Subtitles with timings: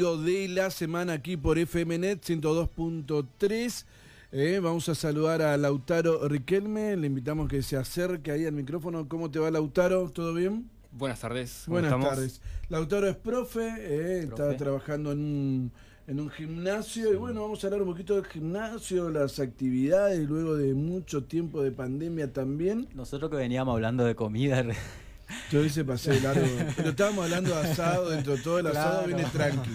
[0.00, 3.84] de la semana aquí por FMNet 102.3.
[4.32, 6.96] Eh, vamos a saludar a Lautaro Riquelme.
[6.96, 9.06] Le invitamos que se acerque ahí al micrófono.
[9.08, 10.08] ¿Cómo te va, Lautaro?
[10.08, 10.70] ¿Todo bien?
[10.90, 11.64] Buenas tardes.
[11.66, 12.40] Buenas tardes.
[12.70, 15.72] Lautaro es profe, eh, está trabajando en un,
[16.06, 17.12] en un gimnasio.
[17.12, 21.62] Y bueno, vamos a hablar un poquito del gimnasio, las actividades, luego de mucho tiempo
[21.62, 22.88] de pandemia también.
[22.94, 24.64] Nosotros que veníamos hablando de comida.
[25.50, 26.46] Yo hice pasé largo.
[26.76, 29.70] Pero estábamos hablando de asado, dentro de todo el asado viene tranqui.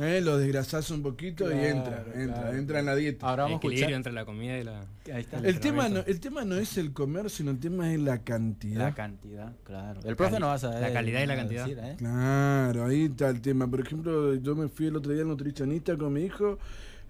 [0.00, 0.20] ¿Eh?
[0.20, 3.28] Lo desgrasás un poquito y entra, entra, entra en la dieta.
[3.28, 4.86] Ahora vamos a entre la comida y la.
[5.12, 5.38] Ahí está.
[5.38, 8.78] El, tema no, el tema no es el comer, sino el tema es la cantidad.
[8.78, 10.00] La cantidad, claro.
[10.04, 10.82] El profe no va a saber.
[10.82, 11.68] La calidad y la cantidad.
[11.68, 11.96] ¿eh?
[11.98, 13.68] Claro, ahí está el tema.
[13.68, 16.58] Por ejemplo, yo me fui el otro día al nutricionista con mi hijo.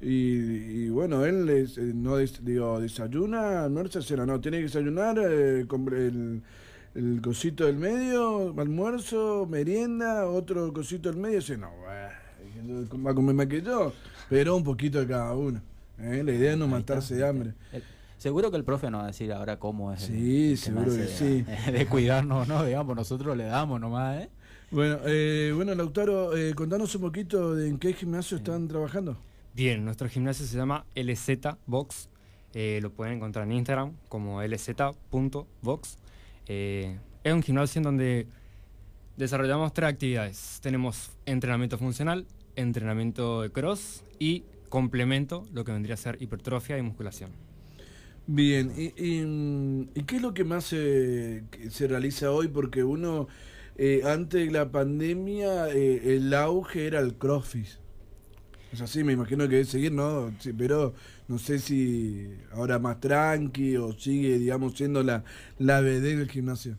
[0.00, 5.66] Y, bueno, él es, eh, no digo, desayuna, almuerza, cena, no, tiene que desayunar, eh,
[5.66, 6.42] el,
[6.94, 11.70] el cosito del medio, almuerzo, merienda, otro cosito del medio, dice, no,
[13.04, 13.92] va a comer más que yo,
[14.28, 15.60] pero un poquito de cada uno.
[15.98, 16.22] ¿eh?
[16.24, 17.54] La idea es no matarse de hambre.
[18.16, 20.02] seguro que el profe nos va a decir ahora cómo es.
[20.02, 21.44] Sí, seguro que sí.
[21.72, 22.64] De cuidarnos, ¿no?
[22.64, 24.30] Digamos, nosotros le damos nomás, ¿eh?
[24.70, 29.16] Bueno, eh, bueno Lautaro, eh, contanos un poquito de en qué gimnasio están trabajando.
[29.54, 32.10] Bien, nuestro gimnasio se llama LZ Box.
[32.52, 35.96] Eh, lo pueden encontrar en Instagram como lz.box.
[36.48, 38.26] es un gimnasio en donde
[39.16, 40.58] desarrollamos tres actividades.
[40.62, 46.82] Tenemos entrenamiento funcional, entrenamiento de cross y complemento, lo que vendría a ser hipertrofia y
[46.82, 47.30] musculación.
[48.26, 51.42] Bien, ¿y, qué es lo que más se,
[51.80, 52.48] realiza hoy?
[52.48, 53.26] Porque uno,
[53.76, 57.68] eh, antes de la pandemia, eh, el auge era el crossfit.
[58.72, 60.30] Es así, me imagino que debe seguir, ¿no?
[60.56, 60.94] pero
[61.26, 65.24] no sé si ahora más tranqui o sigue, digamos, siendo la,
[65.58, 66.76] la BD del gimnasio.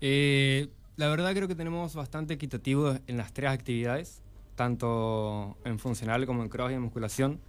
[0.00, 4.22] Eh, la verdad creo que tenemos bastante equitativo en las tres actividades
[4.58, 7.40] tanto en funcional como en cross y en musculación.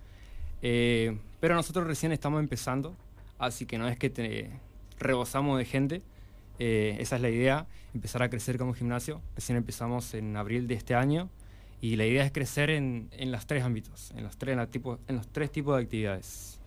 [0.61, 2.95] Eh, pero nosotros recién estamos empezando,
[3.39, 4.51] así que no es que te
[4.99, 6.01] rebosamos de gente.
[6.59, 9.21] Eh, esa es la idea, empezar a crecer como gimnasio.
[9.35, 11.29] Recién empezamos en abril de este año
[11.81, 14.99] y la idea es crecer en, en los tres ámbitos, en los tres, en, tipo,
[15.07, 16.59] en los tres tipos de actividades.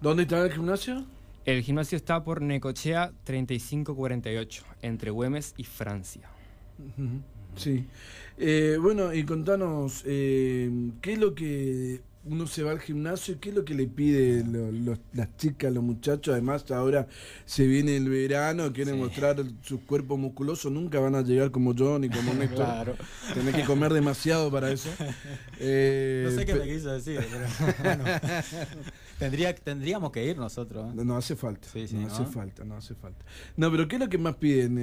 [0.00, 1.04] ¿Dónde está el gimnasio?
[1.44, 6.28] El gimnasio está por Necochea 3548, entre Güemes y Francia.
[7.56, 7.86] Sí.
[8.38, 10.70] Eh, bueno, y contanos, eh,
[11.00, 13.86] ¿qué es lo que uno se va al gimnasio y qué es lo que le
[13.86, 14.44] pide
[15.12, 16.32] las chicas, los muchachos?
[16.32, 17.06] Además, ahora
[17.44, 21.98] se viene el verano, quieren mostrar sus cuerpos musculosos, nunca van a llegar como yo
[21.98, 22.56] ni como Néstor.
[22.56, 22.96] claro.
[23.34, 24.90] Tenés que comer demasiado para eso.
[25.60, 28.04] Eh, no sé qué me quiso decir, pero bueno.
[29.18, 30.94] Tendría, tendríamos que ir nosotros.
[30.94, 31.68] No, hace falta.
[31.74, 33.24] no, hace falta, no hace falta.
[33.56, 34.76] No, pero ¿qué es lo que más piden?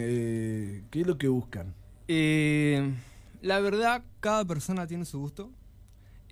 [0.89, 1.73] ¿Qué es lo que buscan?
[2.07, 2.93] Eh,
[3.41, 5.51] la verdad, cada persona tiene su gusto.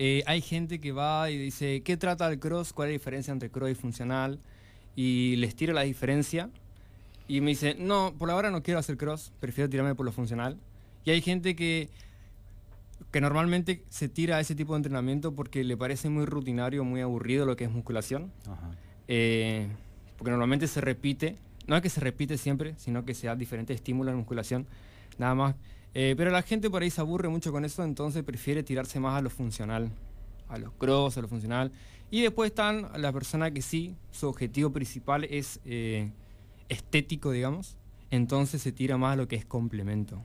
[0.01, 2.71] Eh, hay gente que va y dice, ¿qué trata el cross?
[2.71, 4.39] ¿Cuál es la diferencia entre cross y funcional?
[4.95, 6.49] Y les tiro la diferencia.
[7.27, 10.57] Y me dice, no, por ahora no quiero hacer cross, prefiero tirarme por lo funcional.
[11.03, 11.89] Y hay gente que,
[13.11, 17.01] que normalmente se tira a ese tipo de entrenamiento porque le parece muy rutinario, muy
[17.01, 18.31] aburrido lo que es musculación.
[19.09, 19.67] Eh,
[20.17, 21.35] porque normalmente se repite,
[21.67, 24.65] no es que se repite siempre, sino que se da diferentes estímulos en musculación
[25.17, 25.55] nada más.
[25.93, 29.17] Eh, pero la gente por ahí se aburre mucho con eso, entonces prefiere tirarse más
[29.17, 29.91] a lo funcional,
[30.47, 31.71] a los cross, a lo funcional.
[32.11, 36.11] Y después están las personas que sí, su objetivo principal es eh,
[36.67, 37.77] estético, digamos,
[38.11, 40.21] entonces se tira más a lo que es complemento.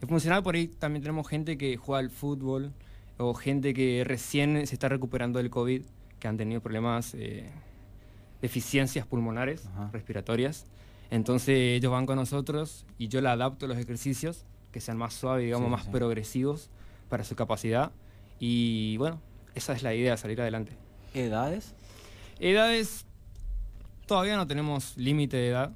[0.00, 2.72] El funcional por ahí también tenemos gente que juega al fútbol
[3.16, 5.82] o gente que recién se está recuperando del COVID,
[6.20, 7.50] que han tenido problemas, eh,
[8.40, 10.66] deficiencias pulmonares, respiratorias.
[11.10, 15.44] Entonces ellos van con nosotros y yo le adapto los ejercicios que sean más suaves,
[15.44, 16.70] digamos, más progresivos
[17.08, 17.92] para su capacidad.
[18.38, 19.20] Y bueno,
[19.54, 20.72] esa es la idea, salir adelante.
[21.14, 21.74] ¿Edades?
[22.38, 23.06] Edades,
[24.06, 25.72] todavía no tenemos límite de edad,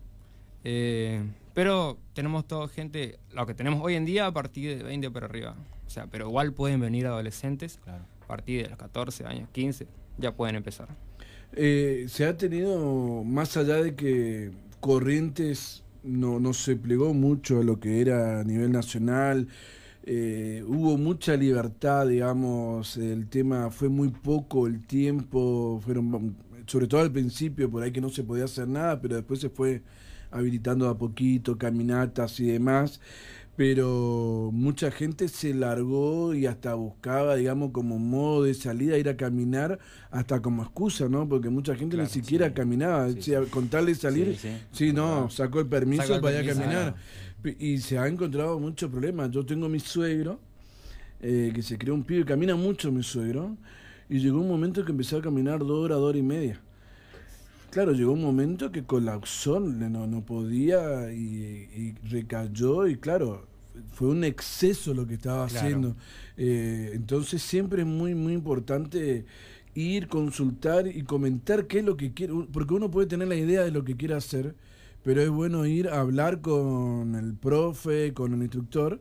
[0.65, 1.23] eh,
[1.55, 5.27] pero tenemos toda gente, lo que tenemos hoy en día a partir de 20 para
[5.27, 5.57] arriba.
[5.87, 9.87] O sea, pero igual pueden venir adolescentes, a partir de los 14 años, 15,
[10.19, 10.89] ya pueden empezar.
[11.55, 17.65] Eh, se ha tenido, más allá de que Corrientes no, no se plegó mucho a
[17.65, 19.49] lo que era a nivel nacional.
[20.05, 27.01] Eh, hubo mucha libertad, digamos, el tema fue muy poco el tiempo, fueron, sobre todo
[27.03, 29.83] al principio, por ahí que no se podía hacer nada, pero después se fue
[30.33, 33.01] habilitando a poquito, caminatas y demás
[33.57, 39.17] pero mucha gente se largó y hasta buscaba, digamos, como modo de salida ir a
[39.17, 39.79] caminar,
[40.11, 41.29] hasta como excusa, ¿no?
[41.29, 43.09] Porque mucha gente ni siquiera caminaba,
[43.51, 44.39] con tal de salir,
[44.73, 46.95] sí, no, sacó el permiso para ir a caminar.
[47.59, 49.31] Y se ha encontrado muchos problemas.
[49.31, 50.41] Yo tengo mi suegro,
[51.21, 53.57] eh, que se creó un pibe, camina mucho mi suegro,
[54.09, 56.61] y llegó un momento que empezó a caminar dos horas, dos horas y media.
[57.73, 63.47] Claro, llegó un momento que colapsó, no, no podía y, recayó y claro,
[63.95, 65.97] fue un exceso lo que estaba haciendo.
[66.37, 69.25] Eh, entonces siempre es muy, muy importante
[69.75, 73.63] ir, consultar y comentar qué es lo que quiere, porque uno puede tener la idea
[73.63, 74.55] de lo que quiere hacer,
[75.03, 79.01] pero es bueno ir a hablar con el profe, con el instructor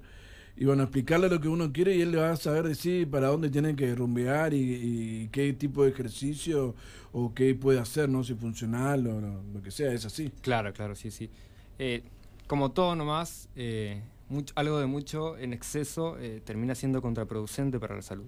[0.62, 3.30] y bueno, explicarle lo que uno quiere y él le va a saber decir para
[3.30, 6.76] dónde tiene que rumbear y, qué tipo de ejercicio
[7.12, 8.24] o qué puede hacer, ¿no?
[8.24, 10.32] Si funcional o lo que sea, es así.
[10.44, 11.32] Claro, claro, sí, sí.
[11.80, 12.04] Eh,
[12.46, 17.96] como todo nomás, eh, mucho, algo de mucho en exceso eh, termina siendo contraproducente para
[17.96, 18.28] la salud.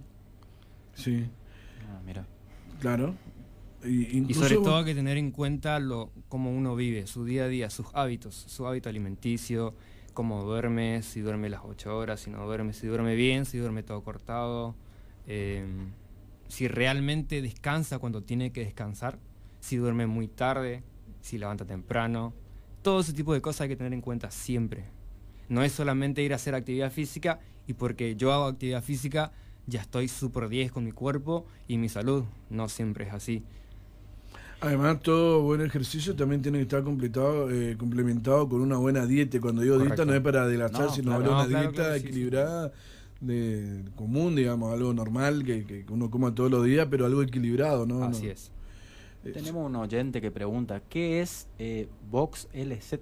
[0.96, 1.28] Sí.
[1.88, 2.26] Ah, mira.
[2.82, 3.14] Claro.
[3.86, 7.48] Y, sobre todo hay que tener en cuenta lo cómo uno vive, su día a
[7.48, 9.76] día, sus hábitos, su hábito alimenticio,
[10.14, 13.84] cómo duerme, si duerme las 8 horas, si no duerme, si duerme bien, si duerme
[13.84, 14.76] todo cortado,
[15.28, 15.92] em,
[16.48, 19.20] si realmente descansa cuando tiene que descansar,
[19.60, 20.84] si duerme muy tarde,
[21.22, 22.34] si levanta temprano.
[22.82, 24.86] Todo ese tipo de cosas hay que tener en cuenta siempre.
[25.50, 29.32] No es solamente ir a hacer actividad física y porque yo hago actividad física
[29.66, 32.26] ya estoy súper 10 con mi cuerpo y mi salud.
[32.50, 33.44] No siempre es así.
[34.64, 39.42] Además, todo buen ejercicio también tiene que estar completado, eh, complementado con una buena dieta.
[39.42, 42.72] Cuando digo dieta no es para adelgazar, sino una dieta equilibrada,
[43.20, 47.86] de común, digamos, algo normal que, que, uno coma todos los días, pero algo equilibrado,
[47.86, 48.04] ¿no?
[48.06, 48.52] Así es.
[49.22, 52.94] Tenemos un oyente que pregunta, ¿qué es eh, Box LZ?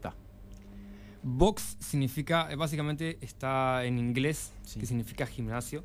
[1.23, 5.83] Box significa, eh, básicamente está en inglés, que significa gimnasio.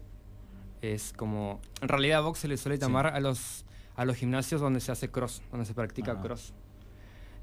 [0.80, 3.65] Es como, en realidad Box se le suele llamar a los
[3.96, 6.52] a los gimnasios donde se hace cross, donde se practica cross.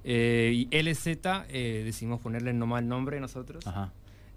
[0.04, 3.64] Eh, y LZ eh, decidimos ponerle nomás el nombre nosotros,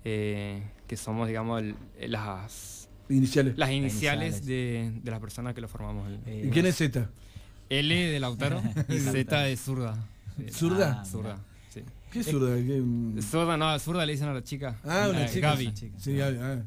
[0.05, 1.63] eh, que somos, digamos,
[2.01, 6.09] las iniciales, las iniciales, De, de, las personas que lo formamos.
[6.27, 7.11] ¿Y quién es Z?
[7.69, 9.97] L de Lautaro y Z de Zurda.
[10.53, 11.01] ¿Zurda?
[11.01, 11.39] Ah, zurda,
[11.71, 11.83] sí.
[12.13, 12.57] ¿Qué es zurda?
[13.23, 14.79] Zurda, no, zurda le dicen a la chica.
[14.85, 15.51] Ah, una chica.
[15.51, 15.73] Gaby.
[15.97, 16.39] Sí, Gaby.
[16.41, 16.63] Ah.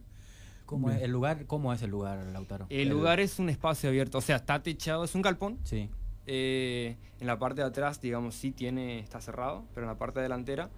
[0.69, 1.47] ¿Cómo es el lugar?
[1.47, 2.67] ¿Cómo es el lugar, Lautaro?
[2.69, 5.57] El, lugar es un espacio abierto, o sea, está techado, es un galpón.
[5.63, 5.89] Sí.
[6.27, 10.19] Eh, en la parte de atrás, digamos, sí tiene, está cerrado, pero en la parte
[10.19, 10.69] delantera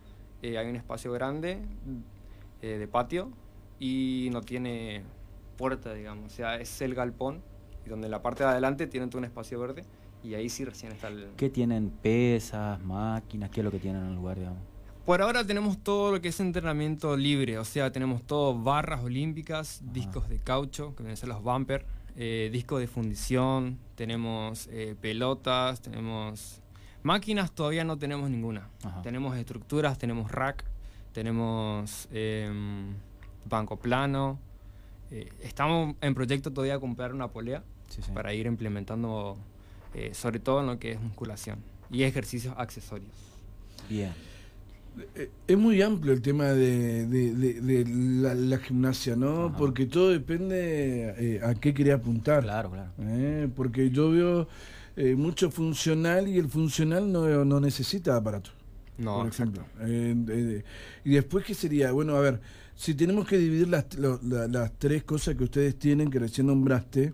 [0.41, 1.59] eh, hay un espacio grande
[2.61, 3.33] eh, de patio
[3.79, 5.03] y no tiene
[5.57, 6.31] puerta, digamos.
[6.31, 7.41] O sea, es el galpón
[7.85, 9.83] y donde en la parte de adelante tienen todo un espacio verde
[10.23, 11.31] y ahí sí recién está el...
[11.35, 11.89] ¿Qué tienen?
[11.89, 13.49] ¿Pesas, máquinas?
[13.49, 14.70] ¿Qué es lo que tienen en el lugar, digamos?
[15.05, 19.81] Por ahora tenemos todo lo que es entrenamiento libre, o sea, tenemos todo barras olímpicas,
[19.91, 24.95] discos de caucho, que vienen a ser los bumper, eh, discos de fundición, tenemos eh,
[25.01, 26.61] pelotas, tenemos
[27.01, 28.69] máquinas, todavía no tenemos ninguna.
[29.01, 30.65] Tenemos estructuras, tenemos rack,
[31.13, 32.93] tenemos em,
[33.49, 34.39] banco plano.
[35.09, 37.63] Eh, estamos en proyecto todavía de comprar una polea
[38.13, 39.37] para ir implementando,
[40.13, 41.59] sobre todo en lo que es musculación
[41.89, 43.11] y ejercicios accesorios.
[43.89, 44.30] Bien.
[45.47, 47.85] Es muy amplio el tema de,
[48.35, 49.55] la, gimnasia, ¿no?
[49.57, 52.43] Porque todo depende eh, a qué quería apuntar.
[52.43, 52.91] Claro, claro.
[52.99, 53.49] ¿eh?
[53.55, 54.47] Porque yo veo
[54.97, 58.51] eh, mucho funcional y el funcional no, no necesita aparato.
[58.97, 59.65] No, por ejemplo.
[61.03, 61.91] y después, ¿qué sería?
[61.91, 62.41] Bueno, a ver,
[62.75, 67.13] si tenemos que dividir las, las tres cosas que ustedes tienen, que recién nombraste,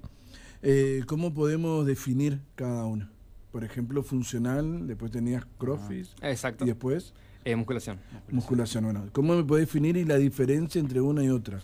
[1.05, 3.11] ¿cómo podemos definir cada una?
[3.51, 6.07] Por ejemplo, funcional, después tenías crossfit.
[6.23, 6.65] Exacto.
[6.65, 7.13] Y después...
[7.47, 7.97] Eh, musculación.
[8.29, 8.83] musculación.
[8.83, 9.05] bueno.
[9.13, 11.61] ¿Cómo me puede definir y la diferencia entre una y otra?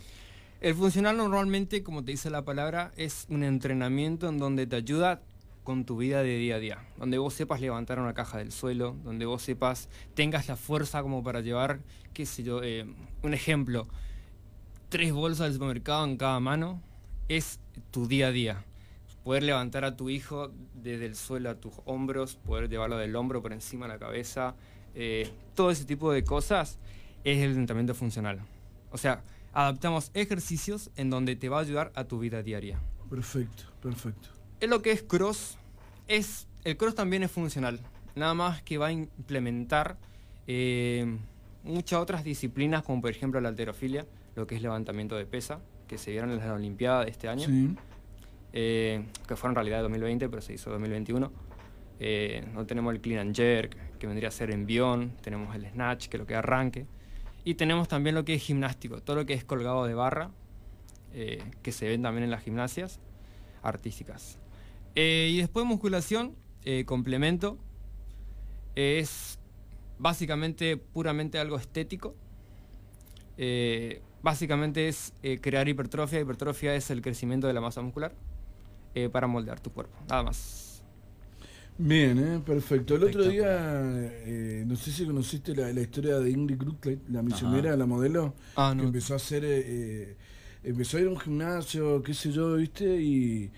[0.61, 5.21] El funcional normalmente, como te dice la palabra, es un entrenamiento en donde te ayuda
[5.65, 8.95] con tu vida de día a día, donde vos sepas levantar una caja del suelo,
[9.03, 11.81] donde vos sepas, tengas la fuerza como para llevar,
[12.13, 12.85] qué sé yo, eh,
[13.21, 13.85] un ejemplo,
[14.87, 16.81] tres bolsas del supermercado en cada mano,
[17.27, 17.59] es
[17.91, 18.63] tu día a día.
[19.25, 23.41] Poder levantar a tu hijo desde el suelo a tus hombros, poder llevarlo del hombro
[23.41, 24.55] por encima de la cabeza,
[24.95, 26.77] eh, todo ese tipo de cosas
[27.23, 28.41] es el entrenamiento funcional.
[28.91, 29.23] O sea,
[29.53, 32.79] adaptamos ejercicios en donde te va a ayudar a tu vida diaria.
[33.09, 34.29] Perfecto, perfecto.
[34.59, 35.57] Es lo que es cross.
[36.07, 37.79] Es, el cross también es funcional.
[38.15, 39.97] Nada más que va a implementar
[40.47, 41.17] eh,
[41.63, 45.97] muchas otras disciplinas, como por ejemplo la alterofilia, lo que es levantamiento de pesa, que
[45.97, 47.47] se dieron en la Olimpiada de este año.
[48.55, 51.31] Eh, que fue en realidad de 2020, pero se hizo 2021.
[52.53, 56.17] no tenemos el clean and jerk, que vendría a ser envión, tenemos el snatch, que
[56.17, 56.85] lo que arranque,
[57.45, 60.29] y tenemos también lo que es gimnástico, todo lo que es colgado de barra,
[61.13, 62.99] eh, que se ven también en las gimnasias
[63.61, 64.39] artísticas.
[64.95, 67.57] Eh, y después musculación, eh, complemento,
[68.75, 69.39] es
[69.99, 72.13] básicamente puramente algo estético.
[74.21, 76.19] básicamente es crear hipertrofia.
[76.19, 78.13] Hipertrofia es el crecimiento de la masa muscular
[79.13, 80.72] para moldear tu cuerpo, nada más.
[81.77, 82.95] Bien, eh, perfecto.
[82.95, 83.91] El otro día,
[84.65, 88.83] no sé si conociste la, historia de Ingrid Kruglet, la misionera, la modelo, ah, que
[88.83, 89.43] empezó a hacer,
[90.63, 93.51] empezó a ir a un gimnasio, qué sé yo, viste, y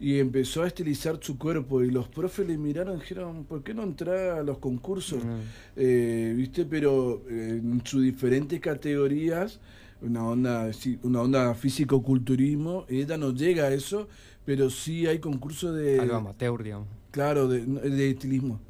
[0.00, 3.74] y empezó a estilizar su cuerpo y los profes le miraron y dijeron, ¿por qué
[3.74, 5.22] no entrar a los concursos?
[5.76, 6.64] Eh, ¿Viste?
[6.64, 9.60] Pero eh, en sus diferentes categorías,
[10.00, 10.70] una onda,
[11.02, 14.08] una onda físico-culturismo, ella no llega a eso,
[14.46, 16.00] pero sí hay concursos de...
[16.00, 16.88] Algo amateur, digamos.
[17.10, 18.60] Claro, de, de estilismo.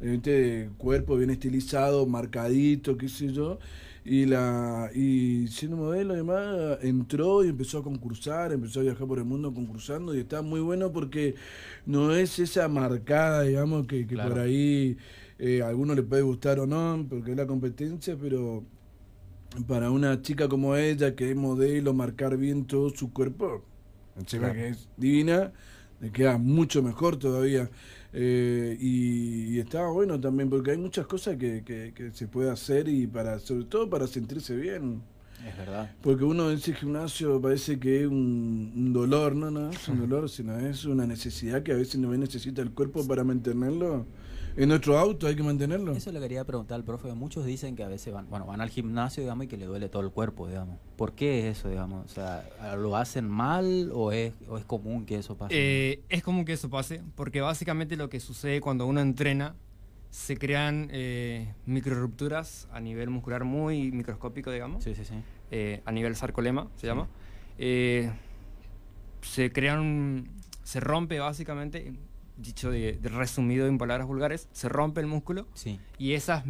[0.00, 3.58] De cuerpo bien estilizado, marcadito, qué sé yo.
[4.04, 9.18] Y la y siendo modelo además entró y empezó a concursar, empezó a viajar por
[9.18, 11.36] el mundo concursando y está muy bueno porque
[11.86, 14.98] no es esa marcada, digamos, que, por ahí
[15.38, 18.62] eh, a alguno le puede gustar o no, porque es la competencia, pero
[19.66, 23.64] para una chica como ella que es modelo, marcar bien todo su cuerpo,
[24.26, 25.50] chica que es divina,
[26.00, 27.70] le queda mucho mejor todavía.
[28.12, 33.06] Eh, y, estaba bueno también porque hay muchas cosas que, que, se puede hacer y
[33.06, 35.02] para sobre todo para sentirse bien.
[35.46, 35.90] Es verdad.
[36.00, 40.30] Porque uno en ese gimnasio parece que es un, dolor, no, no es un dolor,
[40.30, 44.06] sino es una necesidad que a veces no necesita el cuerpo para mantenerlo
[44.56, 45.92] en nuestro auto hay que mantenerlo.
[45.92, 47.12] Eso le quería preguntar al profe.
[47.14, 49.88] Muchos dicen que a veces van, bueno, van al gimnasio, digamos, y que le duele
[49.88, 50.78] todo el cuerpo, digamos.
[50.96, 52.04] ¿Por qué es eso, digamos?
[52.06, 55.54] O sea, ¿lo hacen mal o es, o es común que eso pase?
[55.56, 59.54] Eh, es común que eso pase, porque básicamente lo que sucede cuando uno entrena,
[60.14, 64.84] se crean eh, microrupturas a nivel muscular muy microscópico, digamos.
[64.84, 65.14] Sí, sí, sí.
[65.50, 67.08] Eh, a nivel sarcolema, se llama.
[67.58, 68.12] Eh,
[69.22, 70.28] se crean,
[70.62, 71.94] se rompe básicamente
[72.36, 75.46] dicho de, resumido en palabras vulgares, se rompe el músculo
[75.98, 76.44] y esa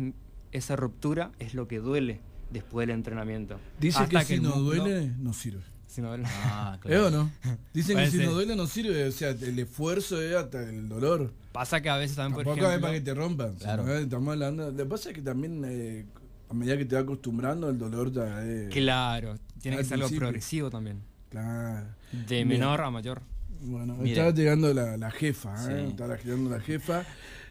[0.77, 3.59] ruptura es lo que duele después del entrenamiento.
[3.79, 5.63] Dice que, si no duele, no sirve.
[5.87, 6.25] Si no duele.
[6.27, 7.09] Ah, claro.
[7.09, 7.31] o no?
[7.73, 9.07] Dicen que si no duele, no sirve.
[9.07, 11.33] O sea, el esfuerzo es hasta el dolor.
[11.53, 12.73] Pasa que a veces también, por ejemplo...
[12.73, 13.55] es para que te rompan.
[13.57, 13.97] Claro.
[13.97, 14.71] estamos hablando...
[14.71, 15.63] Lo que pasa es que también...
[15.67, 16.07] Eh,
[16.49, 18.71] a medida que te vas acostumbrando, el dolor ya es...
[18.71, 21.03] Claro, tiene que ser algo progresivo también.
[21.31, 21.87] Claro.
[22.29, 23.23] De menor a mayor.
[23.65, 25.89] Bueno, estaba llegando la, la jefa, ¿eh?
[25.89, 27.05] estaba llegando la jefa.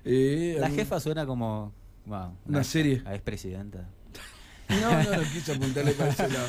[0.05, 1.74] Eh, la jefa suena como
[2.46, 3.01] una, serie.
[3.05, 3.89] A expresidenta.
[4.70, 6.48] No, no, no quise apuntarle para ese lado.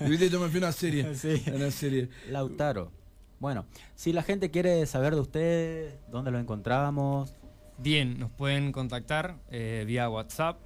[0.08, 1.14] Viste, yo me fui a una serie.
[1.14, 1.42] Sí.
[1.52, 2.10] Una serie.
[2.28, 2.92] Lautaro.
[3.40, 7.34] Bueno, si la gente quiere saber de usted, ¿dónde lo encontramos?
[7.78, 10.58] Bien, nos pueden contactar eh, vía WhatsApp.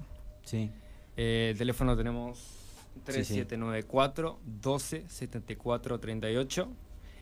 [0.45, 0.71] Sí.
[1.17, 2.39] Eh, el teléfono tenemos
[3.05, 6.69] 3794 12 74 38.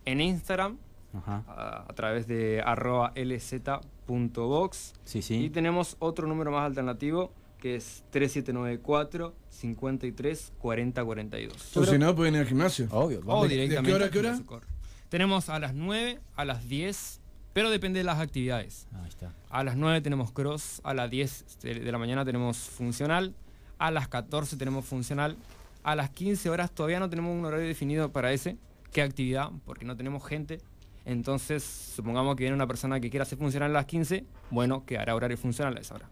[0.06, 0.78] En Instagram
[1.14, 4.94] a, través de arroba lz.box.
[5.04, 5.44] Sí, sí.
[5.44, 11.76] Y tenemos otro número más alternativo que es 3794 53 40 42.
[11.76, 12.86] O si no, pueden ir al gimnasio.
[12.90, 13.20] Obvio.
[13.26, 13.90] O directamente.
[13.90, 14.66] qué hora, qué hora?
[15.08, 17.20] Tenemos a las 9, a las 10,
[17.52, 18.86] pero depende de las actividades.
[18.92, 19.32] Ahí está.
[19.50, 23.34] A las 9 tenemos cross, a las 10 de la mañana tenemos funcional,
[23.78, 25.36] a las 14 tenemos funcional,
[25.82, 28.58] a las 15 horas todavía no tenemos un horario definido para ese,
[28.92, 30.60] qué actividad, porque no tenemos gente,
[31.08, 34.98] entonces, supongamos que viene una persona que quiera hacer funcional a las 15, bueno, que
[34.98, 36.10] hará horario funcional a esa hora.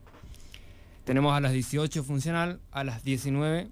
[1.04, 3.68] Tenemos a las 18 funcional, a las 19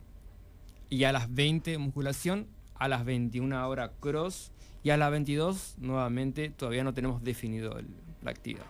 [0.90, 4.52] y a las 20 musculación, a las 21 hora cross
[4.82, 7.74] y a las 22 nuevamente todavía no tenemos definido
[8.22, 8.66] la actividad.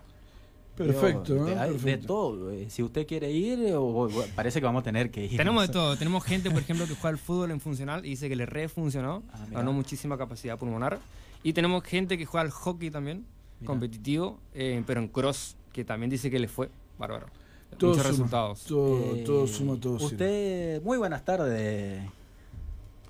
[0.76, 2.52] Perfecto, de, todo.
[2.52, 5.36] Eh, si usted quiere ir, o, parece que vamos a tener que ir.
[5.36, 5.96] Tenemos de todo.
[5.96, 9.24] Tenemos gente, por ejemplo, que juega al fútbol en funcional y dice que le refuncionó,
[9.32, 11.00] ah, ganó muchísima capacidad pulmonar.
[11.44, 13.26] Y tenemos gente que juega al hockey también,
[13.66, 17.26] competitivo, eh, pero en cross, que también dice que le fue bárbaro.
[17.72, 18.64] Muchos resultados.
[18.64, 22.02] Todo, eh, todo suma, todo Usted, muy buenas tardes,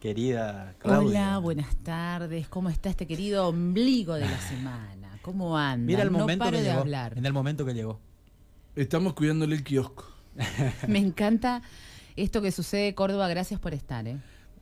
[0.01, 1.09] querida Claudia.
[1.29, 2.49] Hola, buenas tardes.
[2.49, 5.17] ¿Cómo está este querido ombligo de la semana?
[5.23, 5.87] ¿Cómo anda?
[5.87, 7.17] Mira el momento no que de llegó, hablar.
[7.17, 8.01] En el momento que llegó.
[8.75, 10.09] Estamos cuidándole el kiosco.
[10.89, 11.63] Me encanta
[12.17, 13.29] esto que sucede, Córdoba.
[13.29, 14.19] Gracias por estar, ¿eh?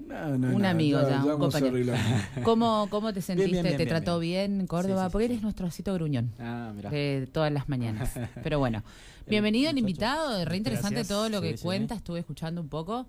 [0.09, 1.94] Un amigo ya, un compañero.
[2.44, 3.75] ¿Cómo, ¿Cómo, te sentiste?
[3.76, 5.11] ¿Te trató bien Córdoba?
[5.11, 8.12] Porque eres nuestro osito gruñón ah, de todas las mañanas.
[8.42, 8.82] Pero bueno,
[9.26, 13.06] bienvenido el invitado, re interesante todo lo que cuenta, estuve escuchando un poco.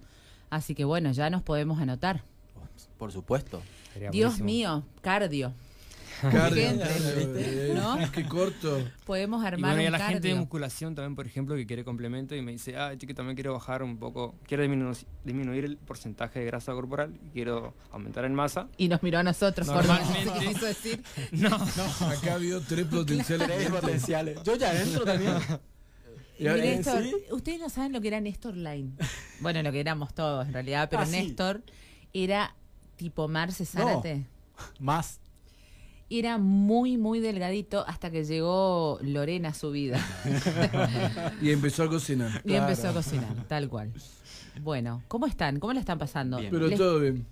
[0.50, 2.24] Así que bueno, ya nos podemos anotar.
[2.98, 3.62] Por supuesto.
[4.12, 5.54] Dios mío, cardio.
[7.74, 8.12] ¿no?
[8.12, 8.84] Qué corto.
[9.06, 9.72] Podemos armar.
[9.72, 12.42] Y, bueno, y a la gente de musculación también, por ejemplo, que quiere complemento y
[12.42, 16.74] me dice, ah, que también quiero bajar un poco, quiero disminuir, el porcentaje de grasa
[16.74, 18.68] corporal, quiero aumentar en masa.
[18.77, 20.32] Y nos miró a nosotros, Normalmente.
[20.48, 21.03] Quiso decir.
[21.32, 22.08] No, no.
[22.08, 23.48] Acá ha habido tres potenciales.
[23.48, 24.44] Tres potenciales.
[24.44, 25.34] Yo ya entro también.
[26.39, 28.92] Néstor, ustedes no saben lo que era Néstor Line.
[29.39, 31.62] Bueno, lo que éramos todos en realidad, pero ah, Néstor
[32.13, 32.56] era
[32.96, 34.25] tipo Marce Zárate.
[34.80, 35.20] más.
[36.10, 40.00] Era muy, muy delgadito hasta que llegó Lorena a su vida.
[41.42, 42.42] y empezó a cocinar.
[42.46, 43.92] Y empezó a cocinar, tal cual.
[44.62, 45.60] Bueno, ¿cómo están?
[45.60, 46.38] ¿Cómo la están pasando?
[46.38, 47.26] Pero todo bien.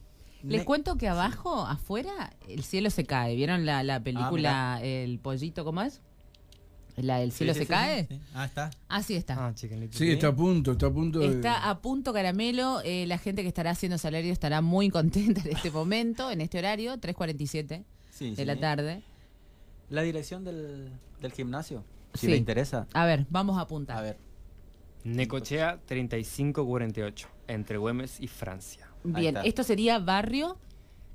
[0.43, 3.35] Les cuento que abajo, afuera, el cielo se cae.
[3.35, 6.01] ¿Vieron la, la película ah, El pollito, cómo es?
[6.97, 8.07] La, ¿El cielo se cae?
[8.33, 8.71] ah, está.
[8.89, 9.47] Así está.
[9.47, 9.69] Ah, sí,
[10.11, 11.21] está a punto, está a punto.
[11.21, 12.81] Está a punto caramelo.
[12.83, 16.57] Eh, la gente que estará haciendo salario estará muy contenta en este momento, en este
[16.57, 17.83] horario, 3.47
[18.21, 19.03] de la tarde.
[19.89, 22.87] La dirección del, del gimnasio, si le interesa.
[22.93, 23.97] A ver, vamos a apuntar.
[23.97, 24.17] A ver.
[25.03, 28.87] Necochea 3548, entre Güemes y Francia.
[29.03, 30.57] Bien, esto sería barrio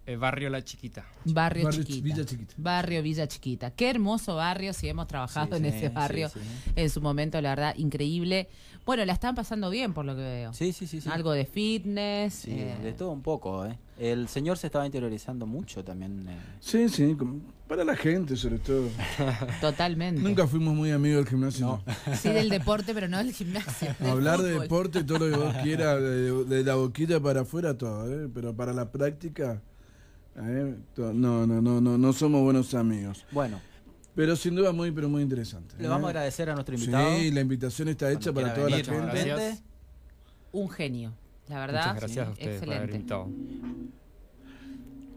[0.06, 1.04] eh, barrio La Chiquita.
[1.24, 2.04] Barrio, Chiquita.
[2.04, 2.54] Villa Chiquita.
[2.56, 3.70] Barrio Villa Chiquita.
[3.72, 6.30] Qué hermoso barrio, si hemos trabajado en ese barrio
[6.76, 8.48] en su momento, la verdad, increíble.
[8.86, 10.54] Bueno, la están pasando bien por lo que veo.
[10.54, 11.00] Sí, sí, sí.
[11.10, 12.34] Algo de fitness.
[12.34, 12.76] Sí, eh.
[12.80, 13.76] de todo un poco, ¿eh?
[13.98, 16.24] El señor se estaba interiorizando mucho también.
[16.28, 16.38] Eh.
[16.60, 17.16] Sí, sí,
[17.66, 18.88] para la gente sobre todo.
[19.60, 20.22] Totalmente.
[20.22, 21.82] Nunca fuimos muy amigos del gimnasio.
[22.14, 23.92] Sí, del deporte, pero no del gimnasio.
[24.08, 28.08] Hablar de deporte, todo lo que vos quieras, de, de la boquita para afuera, todo,
[28.08, 28.30] ¿eh?
[28.32, 29.60] Pero para la práctica...
[30.38, 30.76] ¿Eh?
[30.96, 33.24] No, no, no, no, no somos buenos amigos.
[33.32, 33.58] Bueno.
[34.16, 35.74] Pero sin duda muy, pero muy interesante.
[35.78, 36.10] Le vamos a ¿eh?
[36.12, 37.16] agradecer a nuestro invitado.
[37.18, 39.58] Sí, la invitación está hecha para toda la gente.
[40.52, 41.12] Un genio,
[41.48, 41.94] la verdad.
[41.94, 43.28] Muchas gracias a ustedes por haber invitado.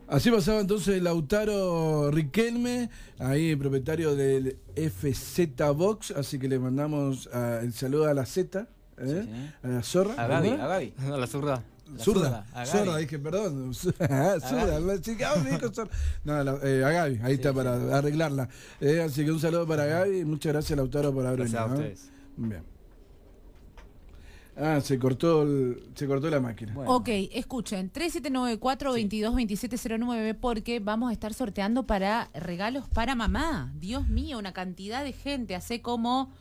[0.09, 2.89] Así pasaba entonces Lautaro Riquelme,
[3.19, 8.67] ahí propietario del FZ Box, así que le mandamos ah, el saludo a la Z,
[8.97, 9.51] ¿eh?
[9.63, 10.15] a la zorra.
[10.17, 10.93] A Gaby, a Gaby.
[11.13, 11.63] A la zurda.
[11.97, 13.69] Zurda, zurda, dije, perdón.
[13.73, 15.91] zurda, la chica, me dijo zurda.
[16.23, 18.47] No, eh, a Gaby, ahí está para arreglarla.
[18.79, 20.25] Eh, así que un saludo para Gaby.
[20.25, 21.67] Muchas gracias, Lautaro, por haber venido.
[21.67, 22.11] Gracias a ustedes.
[22.37, 22.79] Bien.
[24.61, 25.47] Ah, se cortó,
[25.95, 26.73] se cortó la máquina.
[26.85, 33.71] Ok, escuchen, 3794-222709 porque vamos a estar sorteando para regalos para mamá.
[33.79, 35.55] Dios mío, una cantidad de gente.
[35.55, 36.33] Hace como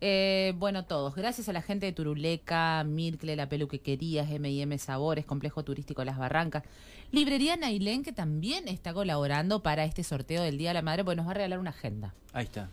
[0.00, 1.14] eh, bueno, todos.
[1.14, 6.64] Gracias a la gente de Turuleca, Mircle, La Peluquerías, M&M Sabores, Complejo Turístico Las Barrancas.
[7.12, 11.16] Librería Nailén, que también está colaborando para este sorteo del Día de la Madre, porque
[11.16, 12.14] nos va a regalar una agenda.
[12.32, 12.70] Ahí está.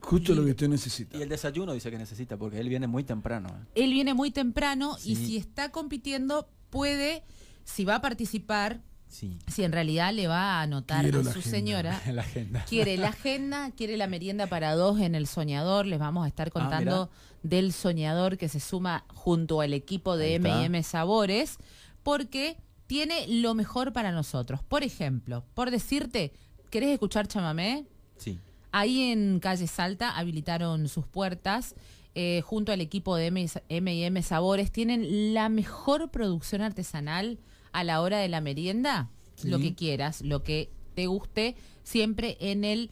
[0.00, 1.16] Justo lo que usted necesita.
[1.16, 3.48] Y el desayuno dice que necesita, porque él viene muy temprano.
[3.48, 3.84] ¿eh?
[3.84, 7.22] Él viene muy temprano y si está compitiendo, puede,
[7.64, 12.00] si va a participar, si en realidad le va a anotar a su señora.
[12.12, 12.64] La agenda.
[12.64, 15.86] Quiere la agenda, quiere la merienda para dos en el soñador.
[15.86, 17.10] Les vamos a estar ah, contando
[17.42, 21.58] del soñador que se suma junto al equipo de MM Sabores,
[22.02, 24.60] porque tiene lo mejor para nosotros.
[24.62, 26.32] Por ejemplo, por decirte,
[26.70, 27.86] ¿querés escuchar chamamé?
[28.16, 28.38] Sí.
[28.72, 31.74] Ahí en Calle Salta habilitaron sus puertas.
[32.16, 37.38] Eh, junto al equipo de MM Sabores, tienen la mejor producción artesanal
[37.72, 39.10] a la hora de la merienda,
[39.42, 42.90] lo que quieras, lo que te guste, siempre en el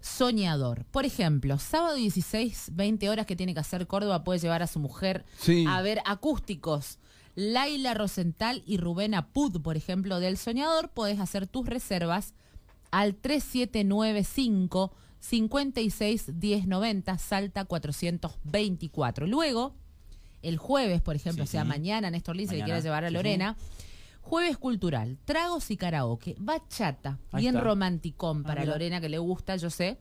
[0.00, 0.84] soñador.
[0.86, 4.78] Por ejemplo, sábado 16, 20 horas que tiene que hacer Córdoba, puede llevar a su
[4.78, 5.24] mujer
[5.68, 6.98] a ver acústicos.
[7.36, 12.34] Laila Rosenthal y Rubén Apud, por ejemplo, del Soñador, puedes hacer tus reservas
[12.90, 19.26] al 3795 56 1090 Salta 424.
[19.26, 19.74] Luego,
[20.42, 23.56] el jueves, por ejemplo, o sea, mañana Néstor Lince le quiere llevar a Lorena.
[24.30, 29.70] Jueves cultural, tragos y karaoke, bachata, bien romanticón ah, para Lorena que le gusta, yo
[29.70, 29.98] sé.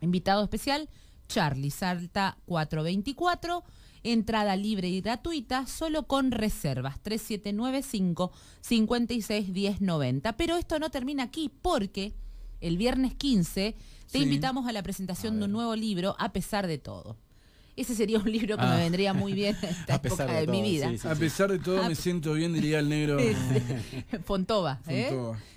[0.00, 0.88] Invitado especial,
[1.28, 3.62] Charlie Salta 424,
[4.02, 10.36] entrada libre y gratuita, solo con reservas 3795 561090.
[10.36, 12.12] Pero esto no termina aquí porque
[12.60, 13.76] el viernes 15
[14.10, 17.18] te invitamos a la presentación de un nuevo libro, a pesar de todo.
[17.76, 18.76] Ese sería un libro que me ah.
[18.76, 20.90] vendría muy bien en esta época de, mi vida.
[21.10, 23.18] a pesar de todo, me siento bien, diría el negro.
[24.24, 25.12] Fontova, ¿eh?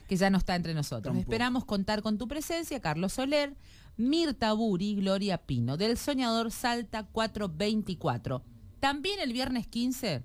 [0.08, 1.16] que ya no está entre nosotros.
[1.18, 3.56] Esperamos contar con tu presencia, Carlos Soler,
[3.98, 8.42] Mirta Buri, Gloria Pino, del Soñador Salta 424.
[8.80, 10.24] También el viernes 15,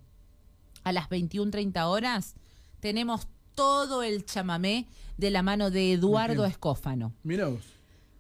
[0.85, 2.35] a las 21.30 horas,
[2.81, 7.13] tenemos todo el chamamé de la mano de Eduardo Escófano.
[7.23, 7.61] Mira vos.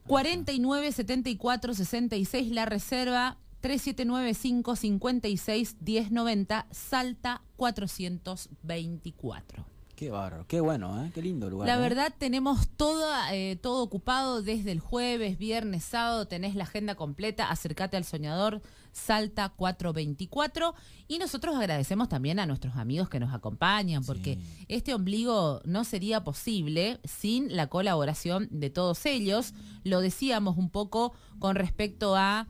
[0.07, 9.65] 49 74 66 la reserva 3795 56 1090 Salta 424.
[9.95, 11.13] Qué bárbaro, qué bueno, ¿eh?
[11.15, 11.69] qué lindo lugar.
[11.69, 11.81] La ¿eh?
[11.81, 17.51] verdad tenemos todo, eh, todo ocupado desde el jueves, viernes, sábado, tenés la agenda completa,
[17.51, 20.75] acércate al soñador, Salta 424
[21.07, 26.25] y nosotros agradecemos también a nuestros amigos que nos acompañan porque este ombligo no sería
[26.25, 29.55] posible sin la colaboración de todos ellos.
[29.85, 32.49] Lo decíamos un poco con respecto a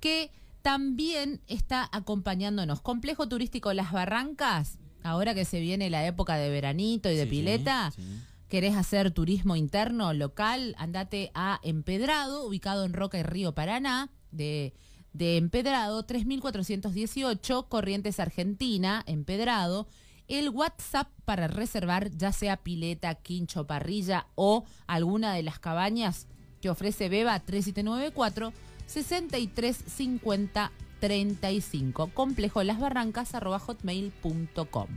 [0.00, 0.30] Que
[0.62, 2.80] también está acompañándonos.
[2.80, 7.92] Complejo turístico Las Barrancas, ahora que se viene la época de veranito y de pileta.
[8.52, 10.74] ¿Querés hacer turismo interno, local?
[10.76, 14.74] Andate a Empedrado, ubicado en Roca y Río Paraná, de,
[15.14, 19.88] de Empedrado, 3418, Corrientes Argentina, Empedrado.
[20.28, 26.26] El WhatsApp para reservar ya sea pileta, quincho, parrilla o alguna de las cabañas
[26.60, 28.52] que ofrece Beba 3794
[28.84, 32.10] 6350 35.
[32.12, 34.88] Complejo Las Barrancas arroba hotmail.com.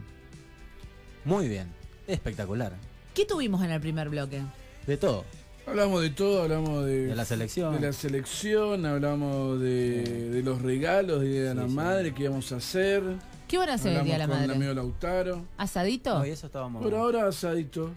[1.24, 1.72] Muy bien,
[2.06, 2.74] espectacular.
[3.16, 4.42] ¿Qué tuvimos en el primer bloque?
[4.86, 5.24] De todo.
[5.66, 7.74] Hablamos de todo, hablamos de, de la selección.
[7.74, 13.02] De la selección, hablamos de, los regalos de la Madre que íbamos a hacer.
[13.48, 14.42] ¿Qué van a hacer el Día de la Madre?
[14.42, 15.46] Con el amigo Lautaro.
[15.58, 16.20] ¿Asadito?
[16.20, 17.92] No, y eso estábamos Por ahora asadito.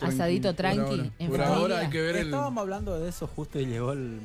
[0.00, 1.12] Asadito tranqui.
[1.28, 4.20] Por ahora, hay que ver Estábamos hablando de eso justo y llegó el